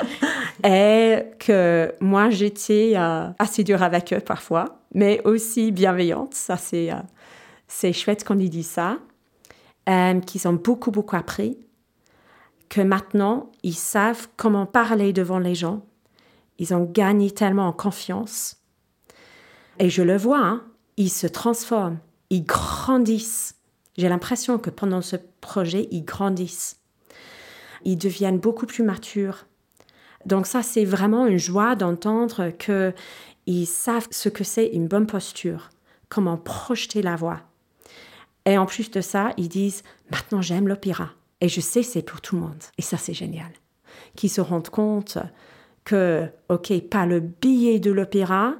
et 0.63 1.23
que 1.39 1.93
moi, 2.01 2.29
j'étais 2.29 2.93
euh, 2.95 3.29
assez 3.39 3.63
dure 3.63 3.81
avec 3.81 4.13
eux 4.13 4.19
parfois, 4.19 4.81
mais 4.93 5.21
aussi 5.23 5.71
bienveillante. 5.71 6.33
Ça, 6.33 6.57
c'est, 6.57 6.91
c'est 7.67 7.93
chouette 7.93 8.23
qu'on 8.23 8.39
ait 8.39 8.49
dit 8.49 8.63
ça. 8.63 8.99
Euh, 9.89 10.19
qu'ils 10.19 10.47
ont 10.47 10.53
beaucoup, 10.53 10.91
beaucoup 10.91 11.15
appris. 11.15 11.57
Que 12.67 12.81
maintenant, 12.81 13.51
ils 13.63 13.73
savent 13.73 14.27
comment 14.35 14.65
parler 14.65 15.13
devant 15.13 15.39
les 15.39 15.55
gens. 15.55 15.85
Ils 16.59 16.73
ont 16.73 16.83
gagné 16.83 17.31
tellement 17.31 17.67
en 17.67 17.71
confiance. 17.71 18.57
Et 19.79 19.89
je 19.89 20.01
le 20.01 20.17
vois, 20.17 20.39
hein, 20.39 20.63
ils 20.97 21.11
se 21.11 21.27
transforment, 21.27 21.99
ils 22.29 22.43
grandissent. 22.43 23.55
J'ai 23.97 24.09
l'impression 24.09 24.57
que 24.57 24.69
pendant 24.69 25.01
ce 25.01 25.15
projet, 25.39 25.87
ils 25.91 26.03
grandissent. 26.03 26.81
Ils 27.85 27.97
deviennent 27.97 28.39
beaucoup 28.39 28.65
plus 28.65 28.83
matures. 28.83 29.45
Donc 30.25 30.47
ça, 30.47 30.63
c'est 30.63 30.83
vraiment 30.83 31.27
une 31.27 31.37
joie 31.37 31.75
d'entendre 31.75 32.49
qu'ils 32.49 33.67
savent 33.67 34.07
ce 34.11 34.27
que 34.27 34.43
c'est 34.43 34.67
une 34.67 34.87
bonne 34.87 35.07
posture, 35.07 35.69
comment 36.09 36.37
projeter 36.37 37.01
la 37.01 37.15
voix. 37.15 37.46
Et 38.47 38.57
en 38.57 38.65
plus 38.65 38.89
de 38.89 39.01
ça, 39.01 39.33
ils 39.37 39.49
disent, 39.49 39.83
maintenant 40.09 40.41
j'aime 40.41 40.67
l'opéra. 40.67 41.11
Et 41.41 41.49
je 41.49 41.61
sais, 41.61 41.83
c'est 41.83 42.01
pour 42.01 42.21
tout 42.21 42.35
le 42.35 42.41
monde. 42.41 42.63
Et 42.79 42.81
ça, 42.81 42.97
c'est 42.97 43.13
génial. 43.13 43.51
Qu'ils 44.15 44.31
se 44.31 44.41
rendent 44.41 44.69
compte 44.69 45.19
que, 45.83 46.25
OK, 46.49 46.73
pas 46.89 47.05
le 47.05 47.19
billet 47.19 47.79
de 47.79 47.91
l'opéra, 47.91 48.55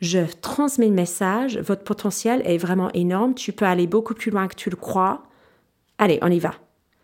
je 0.00 0.20
transmets 0.40 0.88
le 0.88 0.94
message, 0.94 1.58
votre 1.58 1.84
potentiel 1.84 2.40
est 2.46 2.56
vraiment 2.56 2.90
énorme, 2.92 3.34
tu 3.34 3.52
peux 3.52 3.66
aller 3.66 3.86
beaucoup 3.86 4.14
plus 4.14 4.30
loin 4.30 4.48
que 4.48 4.54
tu 4.54 4.70
le 4.70 4.76
crois, 4.76 5.26
Allez, 5.98 6.18
on 6.22 6.30
y 6.30 6.38
va. 6.38 6.54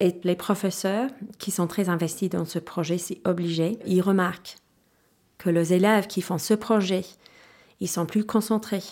Et 0.00 0.21
les 0.25 0.37
professeurs 0.37 1.11
qui 1.38 1.50
sont 1.50 1.67
très 1.67 1.88
investis 1.88 2.29
dans 2.29 2.45
ce 2.45 2.59
projet, 2.59 2.99
c'est 2.99 3.21
obligé, 3.25 3.79
ils 3.87 4.02
remarquent 4.02 4.57
que 5.38 5.49
les 5.49 5.73
élèves 5.73 6.07
qui 6.07 6.21
font 6.21 6.38
ce 6.38 6.55
projet, 6.55 7.05
ils 7.81 7.88
sont 7.88 8.07
plus 8.07 8.25
concentrés, 8.25 8.83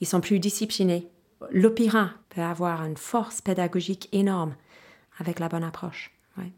ils 0.00 0.06
sont 0.06 0.20
plus 0.20 0.38
disciplinés. 0.38 1.08
L'opéra 1.50 2.10
peut 2.30 2.40
avoir 2.40 2.84
une 2.84 2.96
force 2.96 3.40
pédagogique 3.40 4.08
énorme 4.12 4.54
avec 5.18 5.38
la 5.38 5.48
bonne 5.48 5.64
approche. 5.64 6.10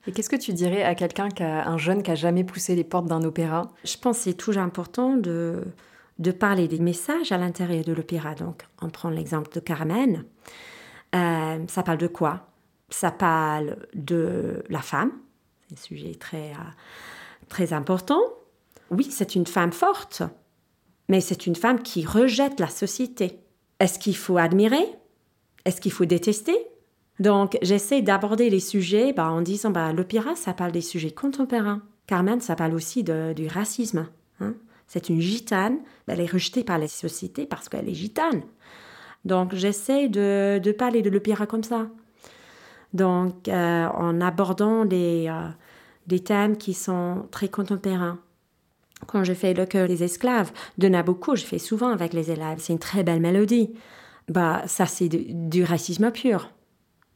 Et 0.07 0.13
qu'est-ce 0.13 0.31
que 0.31 0.37
tu 0.37 0.55
dirais 0.55 0.83
à 0.83 0.95
quelqu'un, 0.95 1.29
un 1.39 1.77
jeune 1.77 2.03
qui 2.03 2.11
a 2.11 2.15
jamais 2.15 2.45
poussé 2.45 2.75
les 2.75 2.85
portes 2.85 3.07
d'un 3.07 3.23
opéra? 3.25 3.71
Je 3.85 3.99
pense 3.99 4.19
que 4.19 4.25
c'est 4.25 4.35
toujours 4.35 4.63
important 4.63 5.17
de, 5.17 5.65
de 6.19 6.31
parler 6.31 6.67
des 6.67 6.79
messages 6.79 7.31
à 7.31 7.37
l'intérieur 7.37 7.85
de 7.85 7.93
l'opéra. 7.93 8.35
Donc, 8.35 8.63
on 8.81 8.89
prend 8.89 9.11
l'exemple 9.11 9.53
de 9.53 9.61
Carmen. 9.61 10.25
Euh, 11.15 11.65
ça 11.69 11.83
parle 11.83 11.99
de 11.99 12.07
quoi? 12.07 12.49
Ça 12.89 13.11
parle 13.11 13.77
de 13.93 14.65
la 14.71 14.81
femme. 14.81 15.13
C'est 15.69 15.75
un 15.75 15.83
sujet 15.83 16.15
très, 16.15 16.53
euh, 16.53 16.71
très 17.51 17.75
important. 17.75 18.23
Oui, 18.91 19.05
c'est 19.05 19.35
une 19.35 19.47
femme 19.47 19.73
forte, 19.73 20.23
mais 21.09 21.21
c'est 21.21 21.47
une 21.47 21.57
femme 21.57 21.83
qui 21.83 22.07
rejette 22.07 22.61
la 22.61 22.69
société. 22.69 23.41
Est-ce 23.81 23.99
qu'il 23.99 24.17
faut 24.17 24.39
admirer? 24.39 24.87
Est-ce 25.65 25.81
qu'il 25.81 25.93
faut 25.93 26.05
détester? 26.05 26.57
Donc, 27.19 27.59
j'essaie 27.63 28.03
d'aborder 28.03 28.51
les 28.51 28.61
sujets 28.61 29.13
bah, 29.13 29.31
en 29.31 29.41
disant 29.41 29.71
bah, 29.71 29.93
l'opéra, 29.93 30.35
ça 30.37 30.53
parle 30.53 30.73
des 30.73 30.81
sujets 30.81 31.11
contemporains. 31.11 31.83
Carmen, 32.07 32.41
ça 32.41 32.57
parle 32.57 32.75
aussi 32.75 33.03
du 33.03 33.49
racisme. 33.49 34.07
Hein. 34.41 34.55
c'est 34.87 35.09
une 35.09 35.21
gitane, 35.21 35.79
elle 36.07 36.21
est 36.21 36.31
rejetée 36.31 36.63
par 36.63 36.79
la 36.79 36.89
société 36.89 37.47
parce 37.47 37.71
qu'elle 37.71 37.89
est 37.89 37.95
gitane. 37.95 38.43
Donc, 39.25 39.55
j'essaie 39.55 40.09
de, 40.09 40.75
parler 40.79 41.03
de 41.03 41.11
l'opéra 41.11 41.47
comme 41.47 41.65
ça. 41.65 41.89
Donc, 42.93 43.49
euh, 43.49 43.87
en 43.89 44.21
abordant 44.21 44.87
euh, 44.91 45.49
des 46.07 46.21
thèmes 46.21 46.57
qui 46.57 46.75
sont 46.75 47.27
très 47.31 47.49
contemporains. 47.49 48.19
Quand 49.07 49.25
je 49.25 49.33
fais 49.33 49.55
le 49.55 49.67
cœur 49.67 49.89
des 49.89 50.03
esclaves 50.03 50.53
de 50.79 50.89
Nabucco, 50.89 51.37
je 51.37 51.45
fais 51.45 51.59
souvent 51.59 51.91
avec 51.91 52.13
les 52.13 52.31
élèves. 52.31 52.59
C'est 52.59 52.73
une 52.73 52.79
très 52.79 53.03
belle 53.03 53.21
mélodie. 53.21 53.73
Bah, 54.29 54.63
ça, 54.67 54.87
c'est 54.87 55.09
du 55.09 55.63
racisme 55.63 56.11
pur. 56.11 56.51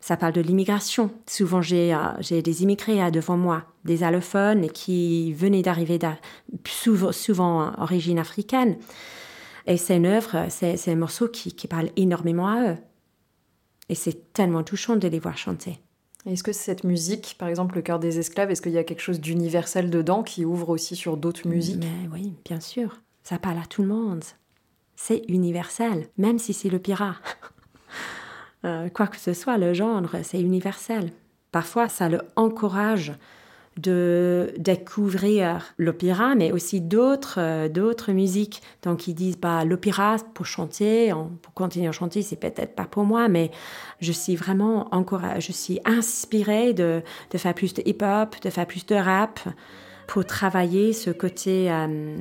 Ça 0.00 0.16
parle 0.16 0.32
de 0.32 0.40
l'immigration. 0.40 1.10
Souvent, 1.26 1.60
j'ai 1.60 1.94
euh, 1.94 2.40
des 2.40 2.62
immigrés 2.62 3.02
euh, 3.02 3.10
devant 3.10 3.36
moi, 3.36 3.64
des 3.84 4.02
allophones 4.02 4.70
qui 4.70 5.32
venaient 5.34 5.62
d'arriver, 5.62 5.98
souvent, 6.66 7.12
souvent 7.12 7.72
origine 7.78 8.18
africaine. 8.18 8.78
Et 9.66 9.76
c'est 9.76 9.96
une 9.96 10.06
œuvre, 10.06 10.46
c'est 10.48 10.88
un 10.88 10.96
morceau 10.96 11.28
qui, 11.28 11.52
qui 11.52 11.68
parle 11.68 11.90
énormément 11.96 12.48
à 12.48 12.72
eux. 12.72 12.76
Et 13.90 13.94
c'est 13.94 14.32
tellement 14.32 14.62
touchant 14.62 14.96
de 14.96 15.06
les 15.06 15.18
voir 15.18 15.36
chanter. 15.36 15.80
Est-ce 16.26 16.42
que 16.42 16.52
cette 16.52 16.84
musique, 16.84 17.36
par 17.38 17.48
exemple 17.48 17.76
le 17.76 17.82
cœur 17.82 17.98
des 17.98 18.18
esclaves, 18.18 18.50
est-ce 18.50 18.60
qu'il 18.60 18.72
y 18.72 18.78
a 18.78 18.84
quelque 18.84 19.00
chose 19.00 19.20
d'universel 19.20 19.90
dedans 19.90 20.22
qui 20.22 20.44
ouvre 20.44 20.68
aussi 20.68 20.96
sur 20.96 21.16
d'autres 21.16 21.48
musiques? 21.48 21.82
Oui, 22.12 22.34
bien 22.44 22.60
sûr. 22.60 23.00
Ça 23.22 23.38
parle 23.38 23.58
à 23.58 23.66
tout 23.66 23.82
le 23.82 23.88
monde. 23.88 24.24
C'est 24.96 25.22
universel, 25.28 26.08
même 26.18 26.38
si 26.38 26.52
c'est 26.52 26.70
le 26.70 26.78
pirat. 26.78 27.16
Euh, 28.66 28.90
quoi 28.90 29.06
que 29.06 29.16
ce 29.16 29.32
soit, 29.32 29.56
le 29.56 29.72
genre, 29.72 30.02
c'est 30.22 30.38
universel. 30.38 31.12
Parfois, 31.50 31.88
ça 31.88 32.10
le 32.10 32.20
encourage 32.36 33.14
de 33.76 34.52
découvrir 34.58 35.74
l'opéra, 35.78 36.34
mais 36.34 36.52
aussi 36.52 36.80
d'autres 36.80 37.36
euh, 37.38 37.68
d'autres 37.68 38.12
musiques. 38.12 38.62
Donc 38.82 39.06
ils 39.06 39.14
disent 39.14 39.38
bah 39.38 39.64
l'opéra 39.64 40.16
pour 40.34 40.46
chanter, 40.46 41.12
pour 41.42 41.54
continuer 41.54 41.88
à 41.88 41.92
chanter, 41.92 42.22
c'est 42.22 42.36
peut-être 42.36 42.74
pas 42.74 42.84
pour 42.84 43.04
moi, 43.04 43.28
mais 43.28 43.50
je 44.00 44.12
suis 44.12 44.36
vraiment 44.36 44.88
encore, 44.94 45.22
je 45.38 45.52
suis 45.52 45.80
inspirée 45.84 46.74
de, 46.74 47.02
de 47.30 47.38
faire 47.38 47.54
plus 47.54 47.72
de 47.74 47.82
hip-hop, 47.86 48.36
de 48.42 48.50
faire 48.50 48.66
plus 48.66 48.84
de 48.86 48.96
rap, 48.96 49.40
pour 50.10 50.24
travailler 50.24 50.92
ce 50.92 51.10
côté 51.10 51.70
euh, 51.70 52.16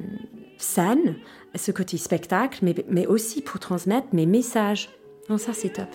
scène, 0.60 1.16
ce 1.56 1.72
côté 1.72 1.98
spectacle, 1.98 2.60
mais, 2.62 2.76
mais 2.88 3.08
aussi 3.08 3.42
pour 3.42 3.60
transmettre 3.60 4.08
mes 4.14 4.28
messages. 4.28 4.90
Donc 5.28 5.40
ça 5.40 5.54
c'est 5.54 5.70
top. 5.70 5.90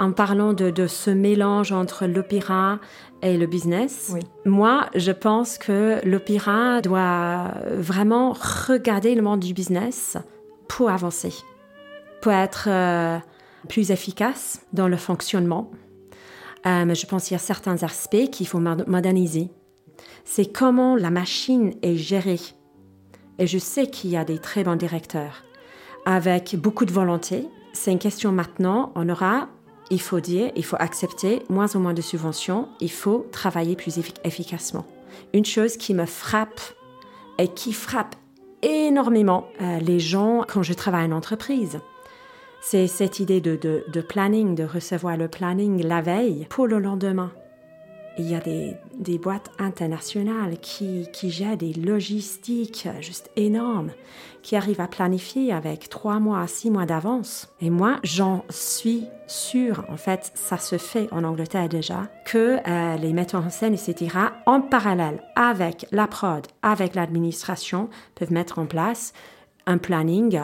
En 0.00 0.12
parlant 0.12 0.54
de, 0.54 0.86
ce 0.86 1.10
mélange 1.10 1.72
entre 1.72 2.06
l'opéra 2.06 2.80
et 3.22 3.36
le 3.36 3.46
business, 3.46 4.14
moi, 4.44 4.86
je 4.96 5.12
pense 5.12 5.58
que 5.58 6.00
l'opéra 6.04 6.80
doit 6.80 7.52
vraiment 7.76 8.32
regarder 8.32 9.14
le 9.14 9.22
monde 9.22 9.40
du 9.40 9.52
business 9.52 10.16
pour 10.68 10.90
avancer, 10.90 11.34
pour 12.22 12.32
être 12.32 12.66
euh, 12.68 13.18
plus 13.68 13.90
efficace 13.90 14.62
dans 14.72 14.88
le 14.88 14.96
fonctionnement. 14.96 15.70
Euh, 16.66 16.94
je 16.94 17.06
pense 17.06 17.24
qu'il 17.24 17.34
y 17.34 17.36
a 17.36 17.38
certains 17.38 17.82
aspects 17.82 18.30
qu'il 18.30 18.46
faut 18.46 18.60
moderniser. 18.60 19.50
C'est 20.24 20.52
comment 20.52 20.96
la 20.96 21.10
machine 21.10 21.74
est 21.82 21.96
gérée. 21.96 22.40
Et 23.38 23.46
je 23.46 23.58
sais 23.58 23.86
qu'il 23.88 24.10
y 24.10 24.16
a 24.16 24.24
des 24.24 24.38
très 24.38 24.64
bons 24.64 24.76
directeurs 24.76 25.42
avec 26.04 26.56
beaucoup 26.56 26.84
de 26.84 26.92
volonté. 26.92 27.46
C'est 27.72 27.92
une 27.92 27.98
question 27.98 28.32
maintenant, 28.32 28.92
on 28.94 29.08
aura 29.08 29.48
il 29.90 30.00
faut 30.00 30.20
dire, 30.20 30.50
il 30.54 30.64
faut 30.64 30.76
accepter 30.78 31.42
moins 31.48 31.74
ou 31.74 31.80
moins 31.80 31.94
de 31.94 32.00
subventions, 32.00 32.68
il 32.80 32.90
faut 32.90 33.26
travailler 33.32 33.74
plus 33.74 33.98
efficacement. 34.24 34.86
Une 35.34 35.44
chose 35.44 35.76
qui 35.76 35.94
me 35.94 36.06
frappe 36.06 36.60
et 37.38 37.48
qui 37.48 37.72
frappe 37.72 38.14
énormément 38.62 39.48
euh, 39.60 39.80
les 39.80 39.98
gens 39.98 40.44
quand 40.46 40.62
je 40.62 40.72
travaille 40.74 41.06
en 41.06 41.12
entreprise, 41.12 41.80
c'est 42.60 42.86
cette 42.86 43.20
idée 43.20 43.40
de, 43.40 44.00
planning, 44.00 44.54
de 44.54 44.64
recevoir 44.64 45.16
le 45.16 45.28
planning 45.28 45.82
la 45.82 46.02
veille 46.02 46.46
pour 46.50 46.66
le 46.66 46.78
lendemain. 46.78 47.32
Il 48.18 48.28
y 48.28 48.34
a 48.34 48.40
des, 48.40 49.18
boîtes 49.18 49.50
internationales 49.58 50.58
qui, 50.60 51.08
gèrent 51.30 51.56
des 51.56 51.72
logistiques 51.72 52.86
juste 53.00 53.30
énormes, 53.36 53.92
qui 54.42 54.56
arrivent 54.56 54.80
à 54.80 54.88
planifier 54.88 55.52
avec 55.52 55.88
trois 55.88 56.18
mois, 56.18 56.46
six 56.46 56.70
mois 56.70 56.84
d'avance. 56.84 57.48
Et 57.62 57.70
moi, 57.70 57.98
j'en 58.02 58.44
suis 58.50 59.06
sûre, 59.26 59.84
en 59.88 59.96
fait, 59.96 60.32
ça 60.34 60.58
se 60.58 60.76
fait 60.76 61.08
en 61.12 61.24
Angleterre 61.24 61.68
déjà, 61.68 62.08
que 62.26 62.58
euh, 62.66 62.96
les 62.96 63.14
metteurs 63.14 63.46
en 63.46 63.50
scène, 63.50 63.74
etc., 63.74 64.16
en 64.44 64.60
parallèle 64.60 65.22
avec 65.34 65.86
la 65.92 66.06
prod, 66.06 66.46
avec 66.62 66.94
l'administration, 66.94 67.88
peuvent 68.16 68.32
mettre 68.32 68.58
en 68.58 68.66
place 68.66 69.14
un 69.66 69.78
planning 69.78 70.38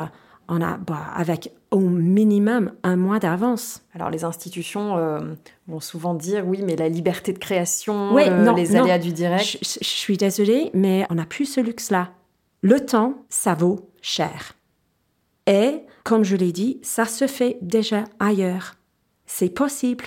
on 0.48 0.60
a, 0.60 0.76
bah, 0.76 1.06
avec 1.14 1.52
au 1.70 1.80
minimum 1.80 2.72
un 2.82 2.96
mois 2.96 3.18
d'avance. 3.18 3.82
Alors 3.94 4.10
les 4.10 4.24
institutions 4.24 4.96
euh, 4.96 5.20
vont 5.66 5.80
souvent 5.80 6.14
dire 6.14 6.46
oui, 6.46 6.62
mais 6.64 6.76
la 6.76 6.88
liberté 6.88 7.32
de 7.32 7.38
création, 7.38 8.16
euh, 8.16 8.52
les 8.54 8.76
aléas 8.76 8.98
du 8.98 9.12
direct. 9.12 9.58
Je, 9.62 9.84
suis 9.84 10.16
désolée, 10.16 10.70
mais 10.74 11.06
on 11.10 11.14
n'a 11.14 11.26
plus 11.26 11.46
ce 11.46 11.60
luxe-là. 11.60 12.10
Le 12.62 12.84
temps, 12.84 13.24
ça 13.28 13.54
vaut 13.54 13.90
cher. 14.00 14.54
Et, 15.46 15.82
comme 16.04 16.24
je 16.24 16.36
l'ai 16.36 16.52
dit, 16.52 16.78
ça 16.82 17.04
se 17.04 17.26
fait 17.26 17.58
déjà 17.62 18.04
ailleurs. 18.18 18.74
C'est 19.26 19.50
possible. 19.50 20.06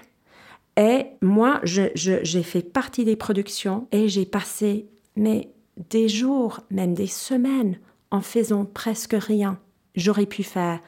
Et 0.78 1.08
moi, 1.21 1.60
j'ai 1.63 2.43
fait 2.43 2.62
partie 2.62 3.06
des 3.06 3.15
productions 3.15 3.88
et 3.91 4.08
j'ai 4.08 4.25
passé 4.25 4.88
mais, 5.15 5.49
des 5.89 6.08
jours, 6.08 6.62
même 6.71 6.93
des 6.93 7.08
semaines, 7.08 7.80
en 8.12 8.21
faisant 8.21 8.65
presque 8.65 9.15
rien. 9.17 9.60
J'aurais 9.99 10.27
pu 10.27 10.43
faire 10.43 10.79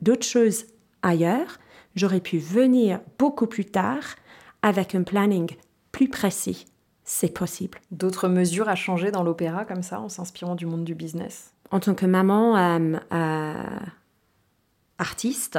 d'autres 0.00 0.24
choses 0.24 0.66
ailleurs, 1.02 1.58
j'aurais 1.96 2.20
pu 2.20 2.38
venir 2.38 3.00
beaucoup 3.18 3.48
plus 3.48 3.64
tard 3.64 4.14
avec 4.62 4.94
un 4.94 5.02
planning 5.02 5.50
plus 5.90 6.08
précis. 6.08 6.66
C'est 7.02 7.34
possible. 7.34 7.80
D'autres 7.90 8.28
mesures 8.28 8.68
à 8.68 8.76
changer 8.76 9.10
dans 9.10 9.24
l'opéra 9.24 9.64
comme 9.64 9.82
ça, 9.82 10.00
en 10.00 10.08
s'inspirant 10.08 10.54
du 10.54 10.66
monde 10.66 10.84
du 10.84 10.94
business? 10.94 11.52
En 11.72 11.80
tant 11.80 11.94
que 11.94 12.06
maman 12.06 12.56
euh, 12.56 12.96
euh, 13.12 13.64
artiste, 14.98 15.58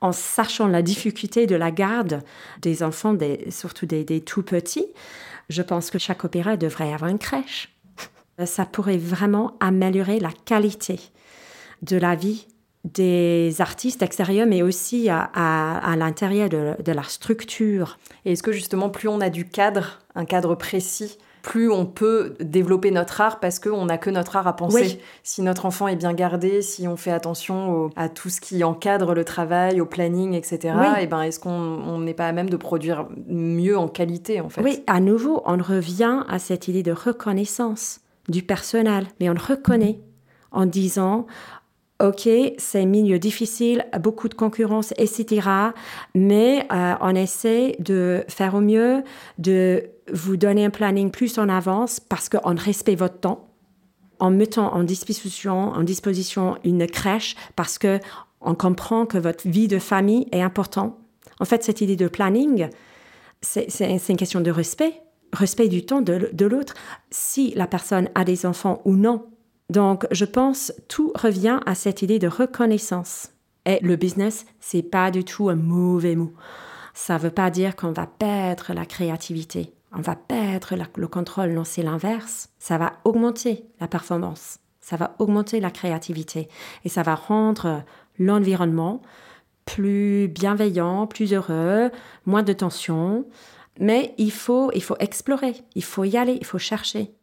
en 0.00 0.12
sachant 0.12 0.66
la 0.66 0.80
difficulté 0.80 1.46
de 1.46 1.56
la 1.56 1.70
garde 1.70 2.22
des 2.62 2.82
enfants, 2.82 3.18
surtout 3.50 3.84
des, 3.84 4.02
des 4.04 4.22
tout 4.22 4.42
petits, 4.42 4.86
je 5.50 5.60
pense 5.60 5.90
que 5.90 5.98
chaque 5.98 6.24
opéra 6.24 6.56
devrait 6.56 6.94
avoir 6.94 7.10
une 7.10 7.18
crèche. 7.18 7.76
Ça 8.46 8.64
pourrait 8.64 8.96
vraiment 8.96 9.58
améliorer 9.60 10.20
la 10.20 10.32
qualité 10.46 11.00
de 11.82 11.96
la 11.96 12.14
vie 12.14 12.46
des 12.84 13.56
artistes 13.58 14.02
extérieurs, 14.02 14.46
mais 14.46 14.62
aussi 14.62 15.08
à, 15.10 15.94
l'intérieur 15.96 16.48
de, 16.48 16.92
la 16.92 17.02
structure. 17.02 17.98
Et 18.24 18.32
est-ce 18.32 18.42
que 18.42 18.52
justement, 18.52 18.88
plus 18.88 19.08
on 19.08 19.20
a 19.20 19.28
du 19.28 19.46
cadre, 19.46 20.00
un 20.14 20.24
cadre 20.24 20.54
précis 20.54 21.18
plus 21.42 21.70
on 21.70 21.86
peut 21.86 22.34
développer 22.40 22.90
notre 22.90 23.20
art 23.22 23.40
parce 23.40 23.58
qu'on 23.58 23.86
n'a 23.86 23.96
que 23.96 24.10
notre 24.10 24.36
art 24.36 24.46
à 24.46 24.54
penser? 24.54 25.00
Si 25.22 25.40
notre 25.40 25.64
enfant 25.64 25.88
est 25.88 25.96
bien 25.96 26.12
gardé, 26.12 26.60
si 26.60 26.86
on 26.86 26.96
fait 26.96 27.12
attention 27.12 27.90
à 27.96 28.10
tout 28.10 28.28
ce 28.28 28.42
qui 28.42 28.62
encadre 28.62 29.14
le 29.14 29.24
travail, 29.24 29.80
au 29.80 29.86
planning, 29.86 30.34
etc., 30.34 30.74
et 30.98 31.02
eh 31.02 31.06
ben, 31.06 31.22
est-ce 31.22 31.40
qu'on 31.40 31.98
n'est 32.00 32.12
pas 32.12 32.28
à 32.28 32.32
même 32.32 32.50
de 32.50 32.58
produire 32.58 33.08
mieux 33.26 33.78
en 33.78 33.88
qualité, 33.88 34.40
en 34.40 34.48
fait? 34.48 34.60
Oui, 34.60 34.84
à 34.86 35.00
nouveau, 35.00 35.42
on 35.46 35.56
revient 35.56 36.24
à 36.28 36.38
cette 36.38 36.68
idée 36.68 36.82
de 36.82 36.92
reconnaissance 36.92 38.00
du 38.28 38.42
personnel, 38.42 39.06
mais 39.18 39.30
on 39.30 39.34
le 39.34 39.40
reconnaît 39.40 40.00
en 40.52 40.66
disant 40.66 41.26
OK, 42.00 42.28
c'est 42.56 42.80
un 42.80 42.86
milieu 42.86 43.18
difficile, 43.18 43.84
beaucoup 44.00 44.28
de 44.28 44.34
concurrence, 44.34 44.94
etc. 44.96 45.46
Mais 46.14 46.66
euh, 46.72 46.94
on 47.00 47.14
essaie 47.14 47.76
de 47.78 48.24
faire 48.28 48.54
au 48.54 48.60
mieux, 48.60 49.02
de 49.38 49.84
vous 50.12 50.38
donner 50.38 50.64
un 50.64 50.70
planning 50.70 51.10
plus 51.10 51.38
en 51.38 51.48
avance 51.48 52.00
parce 52.00 52.30
qu'on 52.30 52.54
respecte 52.56 52.98
votre 52.98 53.20
temps, 53.20 53.48
en 54.18 54.30
mettant 54.30 54.74
en 54.74 54.82
disposition, 54.82 56.56
une 56.64 56.86
crèche 56.86 57.36
parce 57.54 57.78
que 57.78 58.00
on 58.40 58.54
comprend 58.54 59.04
que 59.04 59.18
votre 59.18 59.46
vie 59.46 59.68
de 59.68 59.78
famille 59.78 60.26
est 60.32 60.40
importante. 60.40 60.96
En 61.38 61.44
fait, 61.44 61.62
cette 61.62 61.82
idée 61.82 61.96
de 61.96 62.08
planning, 62.08 62.68
c'est 63.42 63.68
une 64.08 64.16
question 64.16 64.40
de 64.40 64.50
respect, 64.50 64.94
respect 65.34 65.68
du 65.68 65.84
temps 65.84 66.00
de 66.00 66.46
l'autre, 66.46 66.74
si 67.10 67.52
la 67.54 67.66
personne 67.66 68.08
a 68.14 68.24
des 68.24 68.46
enfants 68.46 68.80
ou 68.86 68.96
non. 68.96 69.26
Donc, 69.70 70.04
je 70.10 70.24
pense 70.24 70.72
tout 70.88 71.12
revient 71.14 71.60
à 71.64 71.76
cette 71.76 72.02
idée 72.02 72.18
de 72.18 72.26
reconnaissance. 72.26 73.30
Et 73.66 73.78
le 73.82 73.94
business, 73.94 74.44
c'est 74.58 74.82
pas 74.82 75.12
du 75.12 75.22
tout 75.22 75.48
un 75.48 75.54
mauvais 75.54 76.16
mot. 76.16 76.32
Ça 76.92 77.18
veut 77.18 77.30
pas 77.30 77.50
dire 77.50 77.76
qu'on 77.76 77.92
va 77.92 78.08
perdre 78.08 78.72
la 78.74 78.84
créativité, 78.84 79.72
on 79.92 80.00
va 80.00 80.16
perdre 80.16 80.74
le 80.96 81.06
contrôle. 81.06 81.52
Non, 81.52 81.62
c'est 81.62 81.84
l'inverse. 81.84 82.48
Ça 82.58 82.78
va 82.78 82.94
augmenter 83.04 83.64
la 83.80 83.86
performance, 83.86 84.58
ça 84.80 84.96
va 84.96 85.14
augmenter 85.20 85.60
la 85.60 85.70
créativité 85.70 86.48
et 86.84 86.88
ça 86.88 87.04
va 87.04 87.14
rendre 87.14 87.84
l'environnement 88.18 89.00
plus 89.66 90.26
bienveillant, 90.26 91.06
plus 91.06 91.32
heureux, 91.32 91.92
moins 92.26 92.42
de 92.42 92.52
tension. 92.52 93.24
Mais 93.78 94.16
il 94.18 94.32
faut, 94.32 94.72
il 94.74 94.82
faut 94.82 94.96
explorer, 94.98 95.54
il 95.76 95.84
faut 95.84 96.02
y 96.02 96.16
aller, 96.16 96.38
il 96.40 96.44
faut 96.44 96.58
chercher. 96.58 97.14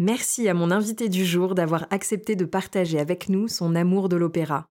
Merci 0.00 0.48
à 0.48 0.54
mon 0.54 0.70
invité 0.70 1.08
du 1.08 1.24
jour 1.24 1.56
d'avoir 1.56 1.88
accepté 1.90 2.36
de 2.36 2.44
partager 2.44 3.00
avec 3.00 3.28
nous 3.28 3.48
son 3.48 3.74
amour 3.74 4.08
de 4.08 4.14
l'opéra. 4.16 4.68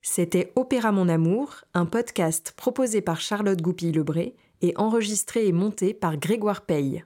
C'était 0.00 0.52
Opéra 0.56 0.90
Mon 0.90 1.10
Amour, 1.10 1.64
un 1.74 1.84
podcast 1.84 2.54
proposé 2.56 3.02
par 3.02 3.20
Charlotte 3.20 3.60
Goupil-Lebré 3.60 4.36
et 4.62 4.72
enregistré 4.76 5.46
et 5.46 5.52
monté 5.52 5.92
par 5.92 6.16
Grégoire 6.16 6.62
Paye. 6.62 7.04